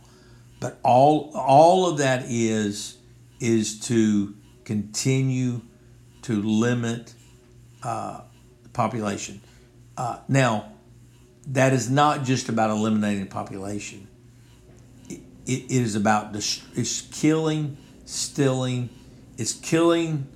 But 0.59 0.80
all 0.84 1.32
all 1.36 1.88
of 1.88 1.99
that 1.99 2.26
is 2.28 2.97
is 3.39 3.80
to 3.82 4.34
continue 4.66 5.61
to 6.24 6.41
limit 6.41 7.13
uh, 7.84 8.22
population. 8.74 9.41
Uh, 9.97 10.20
now, 10.28 10.74
that 11.47 11.74
is 11.74 11.89
not 11.89 12.24
just 12.24 12.49
about 12.49 12.72
eliminating 12.72 13.28
population. 13.28 14.07
It, 15.07 15.22
it 15.45 15.72
is 15.72 15.95
about 15.95 16.36
it's 16.36 17.01
killing, 17.01 17.78
stealing. 18.05 18.89
It's 19.38 19.53
killing, 19.53 20.28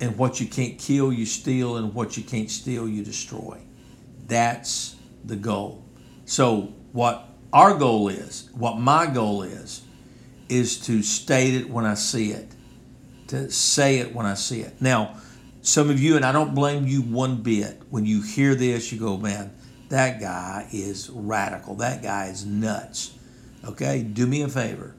and 0.00 0.16
what 0.18 0.40
you 0.40 0.46
can't 0.46 0.78
kill, 0.78 1.10
you 1.10 1.24
steal, 1.24 1.76
and 1.78 1.94
what 1.94 2.16
you 2.18 2.22
can't 2.22 2.50
steal, 2.50 2.86
you 2.86 3.02
destroy. 3.02 3.58
That's 4.26 4.94
the 5.24 5.36
goal. 5.36 5.84
So, 6.26 6.74
what 6.92 7.26
our 7.52 7.74
goal 7.78 8.08
is, 8.08 8.50
what 8.52 8.78
my 8.78 9.06
goal 9.06 9.42
is, 9.42 9.82
is 10.50 10.78
to 10.86 11.02
state 11.02 11.54
it 11.54 11.70
when 11.70 11.86
I 11.86 11.94
see 11.94 12.32
it, 12.32 12.48
to 13.30 13.50
say 13.50 13.98
it 13.98 14.14
when 14.14 14.26
I 14.26 14.34
see 14.34 14.60
it. 14.60 14.80
Now, 14.80 15.16
some 15.62 15.90
of 15.90 16.00
you, 16.00 16.16
and 16.16 16.24
I 16.24 16.32
don't 16.32 16.54
blame 16.54 16.86
you 16.86 17.02
one 17.02 17.42
bit, 17.42 17.80
when 17.90 18.04
you 18.04 18.22
hear 18.22 18.54
this, 18.54 18.92
you 18.92 18.98
go, 18.98 19.16
man, 19.16 19.52
that 19.88 20.20
guy 20.20 20.68
is 20.72 21.10
radical. 21.10 21.76
That 21.76 22.02
guy 22.02 22.26
is 22.26 22.44
nuts. 22.44 23.16
Okay, 23.64 24.02
do 24.02 24.26
me 24.26 24.42
a 24.42 24.48
favor. 24.48 24.94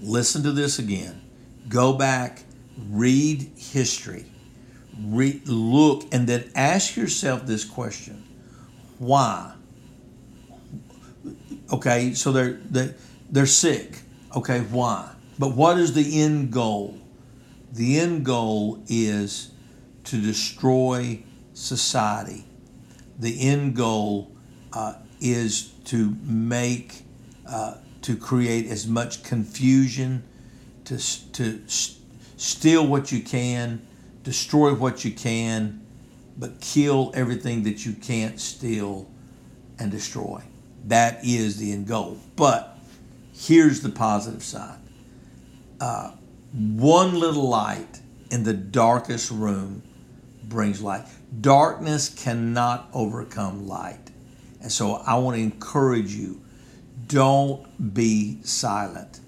Listen 0.00 0.42
to 0.42 0.52
this 0.52 0.78
again. 0.78 1.20
Go 1.68 1.92
back, 1.92 2.42
read 2.88 3.50
history, 3.56 4.26
read, 4.98 5.46
look, 5.46 6.04
and 6.12 6.26
then 6.26 6.50
ask 6.54 6.96
yourself 6.96 7.46
this 7.46 7.64
question 7.64 8.24
Why? 8.98 9.54
Okay, 11.72 12.14
so 12.14 12.32
they're 12.32 12.52
they, 12.52 12.94
they're 13.30 13.46
sick. 13.46 14.00
Okay, 14.34 14.60
why? 14.60 15.12
But 15.40 15.56
what 15.56 15.78
is 15.78 15.94
the 15.94 16.20
end 16.20 16.52
goal? 16.52 16.98
The 17.72 17.98
end 17.98 18.26
goal 18.26 18.82
is 18.88 19.50
to 20.04 20.20
destroy 20.20 21.22
society. 21.54 22.44
The 23.18 23.40
end 23.48 23.74
goal 23.74 24.36
uh, 24.74 24.96
is 25.18 25.68
to 25.86 26.14
make, 26.24 27.04
uh, 27.48 27.76
to 28.02 28.18
create 28.18 28.66
as 28.66 28.86
much 28.86 29.22
confusion, 29.22 30.24
to, 30.84 30.98
to 31.32 31.62
steal 31.66 32.86
what 32.86 33.10
you 33.10 33.22
can, 33.22 33.80
destroy 34.22 34.74
what 34.74 35.06
you 35.06 35.10
can, 35.10 35.80
but 36.36 36.60
kill 36.60 37.12
everything 37.14 37.62
that 37.62 37.86
you 37.86 37.94
can't 37.94 38.38
steal 38.38 39.10
and 39.78 39.90
destroy. 39.90 40.42
That 40.84 41.24
is 41.24 41.56
the 41.56 41.72
end 41.72 41.86
goal. 41.86 42.18
But 42.36 42.78
here's 43.32 43.80
the 43.80 43.88
positive 43.88 44.42
side 44.42 44.79
uh, 45.80 46.12
one 46.52 47.18
little 47.18 47.48
light 47.48 48.00
in 48.30 48.44
the 48.44 48.52
darkest 48.52 49.30
room 49.30 49.82
brings 50.44 50.80
light. 50.82 51.06
Darkness 51.40 52.08
cannot 52.08 52.88
overcome 52.92 53.66
light. 53.66 54.10
And 54.60 54.70
so 54.70 54.94
I 54.94 55.16
want 55.16 55.36
to 55.36 55.42
encourage 55.42 56.12
you 56.12 56.40
don't 57.06 57.94
be 57.94 58.42
silent, 58.42 59.20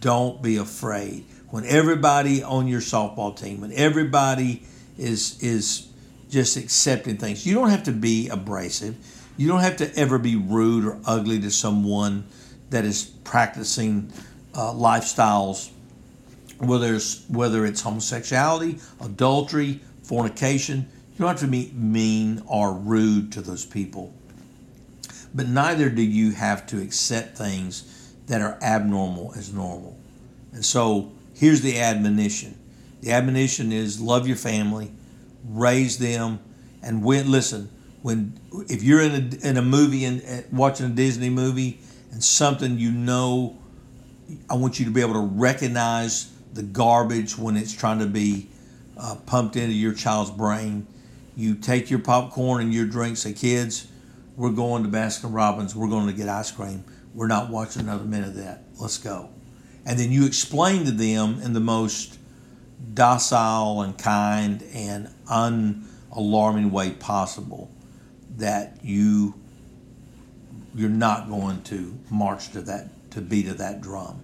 don't 0.00 0.42
be 0.42 0.56
afraid. 0.56 1.26
When 1.50 1.66
everybody 1.66 2.42
on 2.42 2.66
your 2.66 2.80
softball 2.80 3.38
team, 3.38 3.60
when 3.60 3.72
everybody 3.72 4.62
is, 4.96 5.42
is 5.42 5.88
just 6.30 6.56
accepting 6.56 7.18
things, 7.18 7.46
you 7.46 7.54
don't 7.54 7.68
have 7.68 7.82
to 7.84 7.92
be 7.92 8.28
abrasive 8.28 8.96
you 9.36 9.48
don't 9.48 9.60
have 9.60 9.78
to 9.78 9.94
ever 9.96 10.18
be 10.18 10.36
rude 10.36 10.84
or 10.84 10.98
ugly 11.06 11.40
to 11.40 11.50
someone 11.50 12.24
that 12.70 12.84
is 12.84 13.04
practicing 13.24 14.12
uh, 14.54 14.72
lifestyles, 14.72 15.70
whether 16.62 16.94
it's, 16.94 17.28
whether 17.28 17.66
it's 17.66 17.80
homosexuality, 17.80 18.78
adultery, 19.00 19.80
fornication. 20.02 20.88
You 21.12 21.18
don't 21.18 21.28
have 21.28 21.40
to 21.40 21.46
be 21.46 21.72
mean 21.74 22.42
or 22.46 22.72
rude 22.72 23.32
to 23.32 23.42
those 23.42 23.66
people. 23.66 24.14
But 25.34 25.48
neither 25.48 25.90
do 25.90 26.02
you 26.02 26.32
have 26.32 26.66
to 26.68 26.80
accept 26.80 27.36
things 27.36 28.14
that 28.26 28.40
are 28.40 28.58
abnormal 28.62 29.32
as 29.36 29.52
normal. 29.52 29.98
And 30.52 30.64
so 30.64 31.12
here's 31.34 31.62
the 31.62 31.80
admonition 31.80 32.58
the 33.00 33.12
admonition 33.12 33.72
is 33.72 34.00
love 34.00 34.28
your 34.28 34.36
family, 34.36 34.92
raise 35.44 35.98
them, 35.98 36.38
and 36.82 37.02
when, 37.02 37.30
listen, 37.30 37.68
when 38.02 38.38
if 38.68 38.82
you're 38.82 39.00
in 39.00 39.12
a, 39.12 39.48
in 39.48 39.56
a 39.56 39.62
movie 39.62 40.04
and 40.04 40.44
watching 40.52 40.86
a 40.86 40.90
Disney 40.90 41.30
movie 41.30 41.80
and 42.12 42.22
something 42.22 42.78
you 42.78 42.92
know, 42.92 43.58
I 44.48 44.54
want 44.54 44.78
you 44.78 44.84
to 44.84 44.92
be 44.92 45.00
able 45.00 45.14
to 45.14 45.20
recognize 45.20 46.31
the 46.52 46.62
garbage 46.62 47.38
when 47.38 47.56
it's 47.56 47.72
trying 47.72 47.98
to 47.98 48.06
be 48.06 48.48
uh, 48.96 49.16
pumped 49.26 49.56
into 49.56 49.74
your 49.74 49.94
child's 49.94 50.30
brain. 50.30 50.86
You 51.36 51.54
take 51.54 51.90
your 51.90 51.98
popcorn 51.98 52.62
and 52.62 52.74
your 52.74 52.86
drinks. 52.86 53.20
Say, 53.20 53.32
kids, 53.32 53.88
we're 54.36 54.50
going 54.50 54.82
to 54.82 54.88
Baskin 54.88 55.34
Robbins. 55.34 55.74
We're 55.74 55.88
going 55.88 56.06
to 56.06 56.12
get 56.12 56.28
ice 56.28 56.50
cream. 56.50 56.84
We're 57.14 57.26
not 57.26 57.50
watching 57.50 57.82
another 57.82 58.04
minute 58.04 58.28
of 58.28 58.36
that. 58.36 58.64
Let's 58.78 58.98
go. 58.98 59.30
And 59.84 59.98
then 59.98 60.12
you 60.12 60.26
explain 60.26 60.84
to 60.84 60.90
them 60.92 61.40
in 61.42 61.52
the 61.52 61.60
most 61.60 62.18
docile 62.94 63.82
and 63.82 63.96
kind 63.96 64.62
and 64.74 65.08
unalarming 65.26 66.70
way 66.70 66.90
possible 66.90 67.70
that 68.36 68.78
you 68.82 69.34
you're 70.74 70.88
not 70.88 71.28
going 71.28 71.62
to 71.62 71.98
march 72.10 72.50
to 72.52 72.62
that 72.62 72.88
to 73.10 73.20
beat 73.20 73.46
of 73.46 73.58
that 73.58 73.82
drum, 73.82 74.22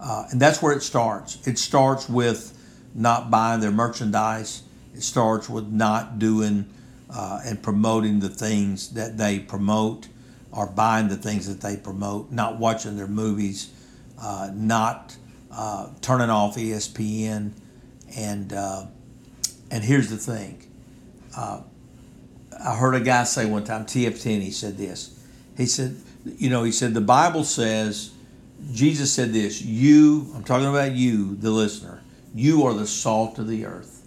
uh, 0.00 0.26
and 0.30 0.40
that's 0.40 0.62
where 0.62 0.72
it 0.72 0.82
starts. 0.82 1.46
It 1.46 1.58
starts 1.58 2.08
with 2.08 2.56
not 2.94 3.30
buying 3.30 3.60
their 3.60 3.70
merchandise. 3.70 4.62
It 4.94 5.02
starts 5.02 5.48
with 5.48 5.68
not 5.68 6.18
doing 6.18 6.68
uh, 7.08 7.40
and 7.44 7.62
promoting 7.62 8.20
the 8.20 8.28
things 8.28 8.90
that 8.94 9.18
they 9.18 9.38
promote, 9.38 10.08
or 10.52 10.66
buying 10.66 11.08
the 11.08 11.16
things 11.16 11.46
that 11.48 11.60
they 11.60 11.76
promote. 11.76 12.30
Not 12.30 12.58
watching 12.58 12.96
their 12.96 13.06
movies, 13.06 13.72
uh, 14.20 14.50
not 14.54 15.16
uh, 15.52 15.90
turning 16.00 16.30
off 16.30 16.56
ESPN, 16.56 17.52
and 18.16 18.52
uh, 18.52 18.86
and 19.70 19.84
here's 19.84 20.10
the 20.10 20.16
thing 20.16 20.66
uh, 21.36 21.62
I 22.64 22.76
heard 22.76 22.94
a 22.94 23.00
guy 23.00 23.24
say 23.24 23.46
one 23.46 23.64
time, 23.64 23.86
TF10, 23.86 24.42
he 24.42 24.50
said 24.50 24.76
this. 24.76 25.18
He 25.56 25.66
said, 25.66 25.96
you 26.24 26.50
know, 26.50 26.62
he 26.62 26.72
said, 26.72 26.94
the 26.94 27.00
Bible 27.00 27.44
says, 27.44 28.10
Jesus 28.72 29.12
said 29.12 29.32
this, 29.32 29.62
you, 29.62 30.30
I'm 30.34 30.44
talking 30.44 30.68
about 30.68 30.92
you, 30.92 31.36
the 31.36 31.50
listener, 31.50 32.02
you 32.34 32.64
are 32.64 32.74
the 32.74 32.86
salt 32.86 33.38
of 33.38 33.48
the 33.48 33.66
earth. 33.66 34.06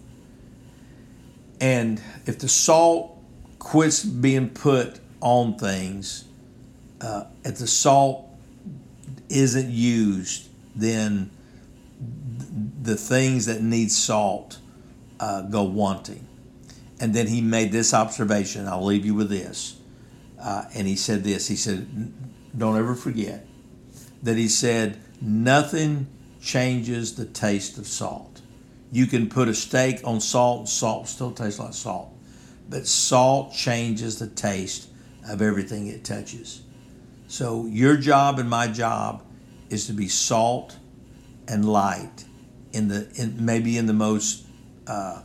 And 1.59 2.01
if 2.25 2.39
the 2.39 2.49
salt 2.49 3.17
quits 3.59 4.03
being 4.03 4.49
put 4.49 4.99
on 5.21 5.57
things, 5.57 6.25
uh, 7.01 7.25
if 7.43 7.57
the 7.57 7.67
salt 7.67 8.27
isn't 9.29 9.69
used, 9.69 10.49
then 10.75 11.29
the 12.81 12.95
things 12.95 13.45
that 13.45 13.61
need 13.61 13.91
salt 13.91 14.59
uh, 15.19 15.41
go 15.43 15.63
wanting. 15.63 16.27
And 16.99 17.13
then 17.13 17.27
he 17.27 17.41
made 17.41 17.71
this 17.71 17.93
observation. 17.93 18.67
I'll 18.67 18.85
leave 18.85 19.05
you 19.05 19.13
with 19.15 19.29
this. 19.29 19.75
uh, 20.43 20.65
and 20.75 20.87
he 20.87 20.95
said 20.95 21.23
this. 21.23 21.47
He 21.47 21.55
said, 21.55 22.13
"Don't 22.55 22.77
ever 22.77 22.93
forget 22.93 23.47
that 24.23 24.37
he 24.37 24.47
said 24.47 24.97
nothing 25.21 26.07
changes 26.41 27.15
the 27.15 27.25
taste 27.25 27.77
of 27.77 27.87
salt. 27.87 28.41
You 28.91 29.05
can 29.05 29.29
put 29.29 29.47
a 29.47 29.53
steak 29.53 30.01
on 30.03 30.19
salt, 30.19 30.59
and 30.59 30.69
salt 30.69 31.07
still 31.07 31.31
tastes 31.31 31.59
like 31.59 31.73
salt, 31.73 32.13
but 32.69 32.87
salt 32.87 33.53
changes 33.53 34.19
the 34.19 34.27
taste 34.27 34.89
of 35.27 35.41
everything 35.41 35.87
it 35.87 36.03
touches. 36.03 36.61
So 37.27 37.65
your 37.65 37.97
job 37.97 38.39
and 38.39 38.49
my 38.49 38.67
job 38.67 39.23
is 39.69 39.87
to 39.87 39.93
be 39.93 40.07
salt 40.07 40.77
and 41.47 41.67
light 41.67 42.25
in 42.71 42.87
the 42.87 43.09
in, 43.15 43.43
maybe 43.43 43.77
in 43.77 43.87
the 43.87 43.93
most 43.93 44.45
uh, 44.85 45.21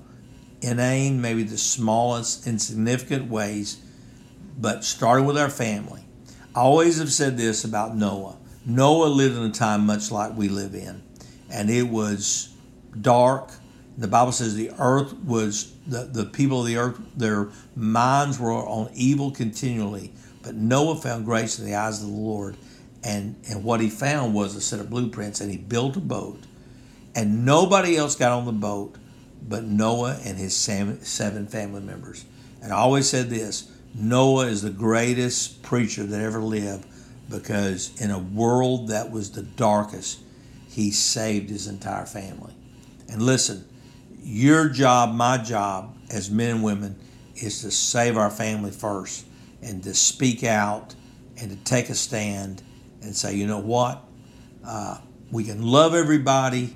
inane, 0.63 1.21
maybe 1.21 1.43
the 1.43 1.59
smallest, 1.59 2.47
insignificant 2.47 3.31
ways, 3.31 3.81
but 4.59 4.85
starting 4.85 5.27
with 5.27 5.37
our 5.37 5.51
family. 5.51 6.05
I 6.55 6.61
always 6.61 6.99
have 6.99 7.13
said 7.13 7.37
this 7.37 7.65
about 7.65 7.95
Noah. 7.95 8.38
Noah 8.69 9.07
lived 9.07 9.35
in 9.35 9.45
a 9.45 9.51
time 9.51 9.87
much 9.87 10.11
like 10.11 10.37
we 10.37 10.49
live 10.49 10.75
in, 10.75 11.03
and 11.51 11.71
it 11.71 11.85
was 11.85 12.55
dark. 13.01 13.51
The 13.97 14.07
Bible 14.07 14.31
says 14.31 14.55
the 14.55 14.73
earth 14.79 15.15
was 15.15 15.73
the, 15.87 16.05
the 16.05 16.27
people 16.27 16.61
of 16.61 16.67
the 16.67 16.77
earth, 16.77 17.01
their 17.17 17.49
minds 17.75 18.39
were 18.39 18.53
on 18.53 18.91
evil 18.93 19.31
continually. 19.31 20.13
But 20.43 20.55
Noah 20.55 20.97
found 20.97 21.25
grace 21.25 21.59
in 21.59 21.65
the 21.65 21.77
eyes 21.77 22.03
of 22.03 22.09
the 22.09 22.15
Lord, 22.15 22.59
and, 23.03 23.37
and 23.49 23.65
what 23.65 23.81
he 23.81 23.89
found 23.89 24.35
was 24.35 24.55
a 24.55 24.61
set 24.61 24.81
of 24.81 24.91
blueprints, 24.91 25.41
and 25.41 25.51
he 25.51 25.57
built 25.57 25.97
a 25.97 26.01
boat. 26.01 26.45
And 27.15 27.47
nobody 27.47 27.97
else 27.97 28.17
got 28.17 28.33
on 28.33 28.45
the 28.45 28.53
boat 28.53 28.97
but 29.41 29.65
Noah 29.65 30.19
and 30.25 30.37
his 30.37 30.55
seven 30.55 31.47
family 31.47 31.81
members. 31.81 32.27
And 32.63 32.71
I 32.71 32.77
always 32.77 33.09
said 33.09 33.31
this 33.31 33.73
Noah 33.95 34.47
is 34.49 34.61
the 34.61 34.71
greatest 34.71 35.63
preacher 35.63 36.05
that 36.05 36.21
ever 36.21 36.41
lived 36.41 36.87
because 37.29 38.01
in 38.01 38.11
a 38.11 38.19
world 38.19 38.89
that 38.89 39.11
was 39.11 39.33
the 39.33 39.43
darkest, 39.43 40.21
he 40.69 40.91
saved 40.91 41.51
his 41.51 41.67
entire 41.67 42.07
family. 42.07 42.55
And 43.11 43.23
listen, 43.23 43.67
your 44.23 44.69
job, 44.69 45.15
my 45.15 45.39
job 45.39 45.97
as 46.11 46.31
men 46.31 46.57
and 46.57 46.65
women, 46.65 46.99
is 47.37 47.63
to 47.63 47.71
save 47.71 48.17
our 48.17 48.31
family 48.31 48.71
first 48.71 49.27
and 49.63 49.83
to 49.83 49.95
speak 49.95 50.45
out 50.45 50.95
and 51.37 51.51
to 51.51 51.57
take 51.57 51.89
a 51.89 51.95
stand 51.95 52.63
and 53.03 53.15
say, 53.15 53.35
you 53.35 53.47
know 53.47 53.61
what? 53.61 54.03
Uh, 54.65 54.99
we 55.31 55.45
can 55.45 55.63
love 55.63 55.95
everybody 55.95 56.75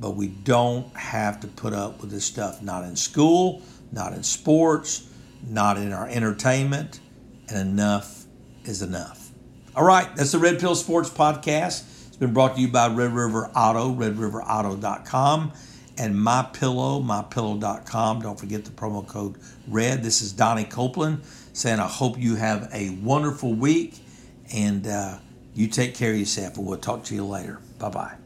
but 0.00 0.10
we 0.10 0.28
don't 0.28 0.94
have 0.94 1.40
to 1.40 1.48
put 1.48 1.72
up 1.72 2.00
with 2.00 2.10
this 2.10 2.24
stuff. 2.24 2.62
Not 2.62 2.84
in 2.84 2.96
school, 2.96 3.62
not 3.92 4.12
in 4.12 4.22
sports, 4.22 5.08
not 5.46 5.78
in 5.78 5.92
our 5.92 6.08
entertainment, 6.08 7.00
and 7.48 7.58
enough 7.58 8.24
is 8.64 8.82
enough. 8.82 9.15
All 9.76 9.84
right, 9.84 10.08
that's 10.16 10.32
the 10.32 10.38
Red 10.38 10.58
Pill 10.58 10.74
Sports 10.74 11.10
Podcast. 11.10 11.84
It's 12.06 12.16
been 12.16 12.32
brought 12.32 12.54
to 12.54 12.62
you 12.62 12.68
by 12.68 12.88
Red 12.88 13.12
River 13.12 13.50
Auto, 13.54 13.92
redriverauto.com, 13.92 15.52
and 15.98 16.14
MyPillow, 16.14 17.04
mypillow.com. 17.04 18.22
Don't 18.22 18.40
forget 18.40 18.64
the 18.64 18.70
promo 18.70 19.06
code 19.06 19.36
RED. 19.68 20.02
This 20.02 20.22
is 20.22 20.32
Donnie 20.32 20.64
Copeland 20.64 21.20
saying 21.52 21.78
I 21.78 21.88
hope 21.88 22.18
you 22.18 22.36
have 22.36 22.70
a 22.72 22.88
wonderful 23.02 23.52
week, 23.52 23.98
and 24.50 24.86
uh, 24.86 25.18
you 25.52 25.68
take 25.68 25.94
care 25.94 26.12
of 26.12 26.18
yourself, 26.18 26.56
and 26.56 26.66
we'll 26.66 26.78
talk 26.78 27.04
to 27.04 27.14
you 27.14 27.26
later. 27.26 27.60
Bye 27.78 27.90
bye. 27.90 28.25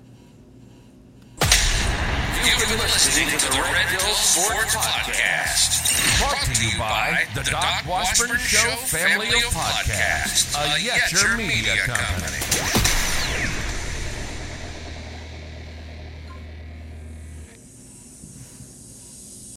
You've 2.58 2.68
been 2.68 2.78
listening 2.78 3.28
to 3.28 3.46
the 3.46 3.62
Red 3.62 3.86
Pill 3.86 4.14
Sports 4.14 4.74
Podcast. 4.74 6.18
Brought 6.18 6.42
to 6.42 6.64
you 6.66 6.76
by 6.78 7.24
the 7.32 7.48
Doc 7.48 7.86
Washburn 7.86 8.38
Show 8.38 8.74
Family 8.76 9.28
of 9.28 9.54
Podcasts, 9.54 10.56
a 10.56 10.80
Yetcher 10.80 11.36
Media 11.36 11.76
Company. 11.86 12.89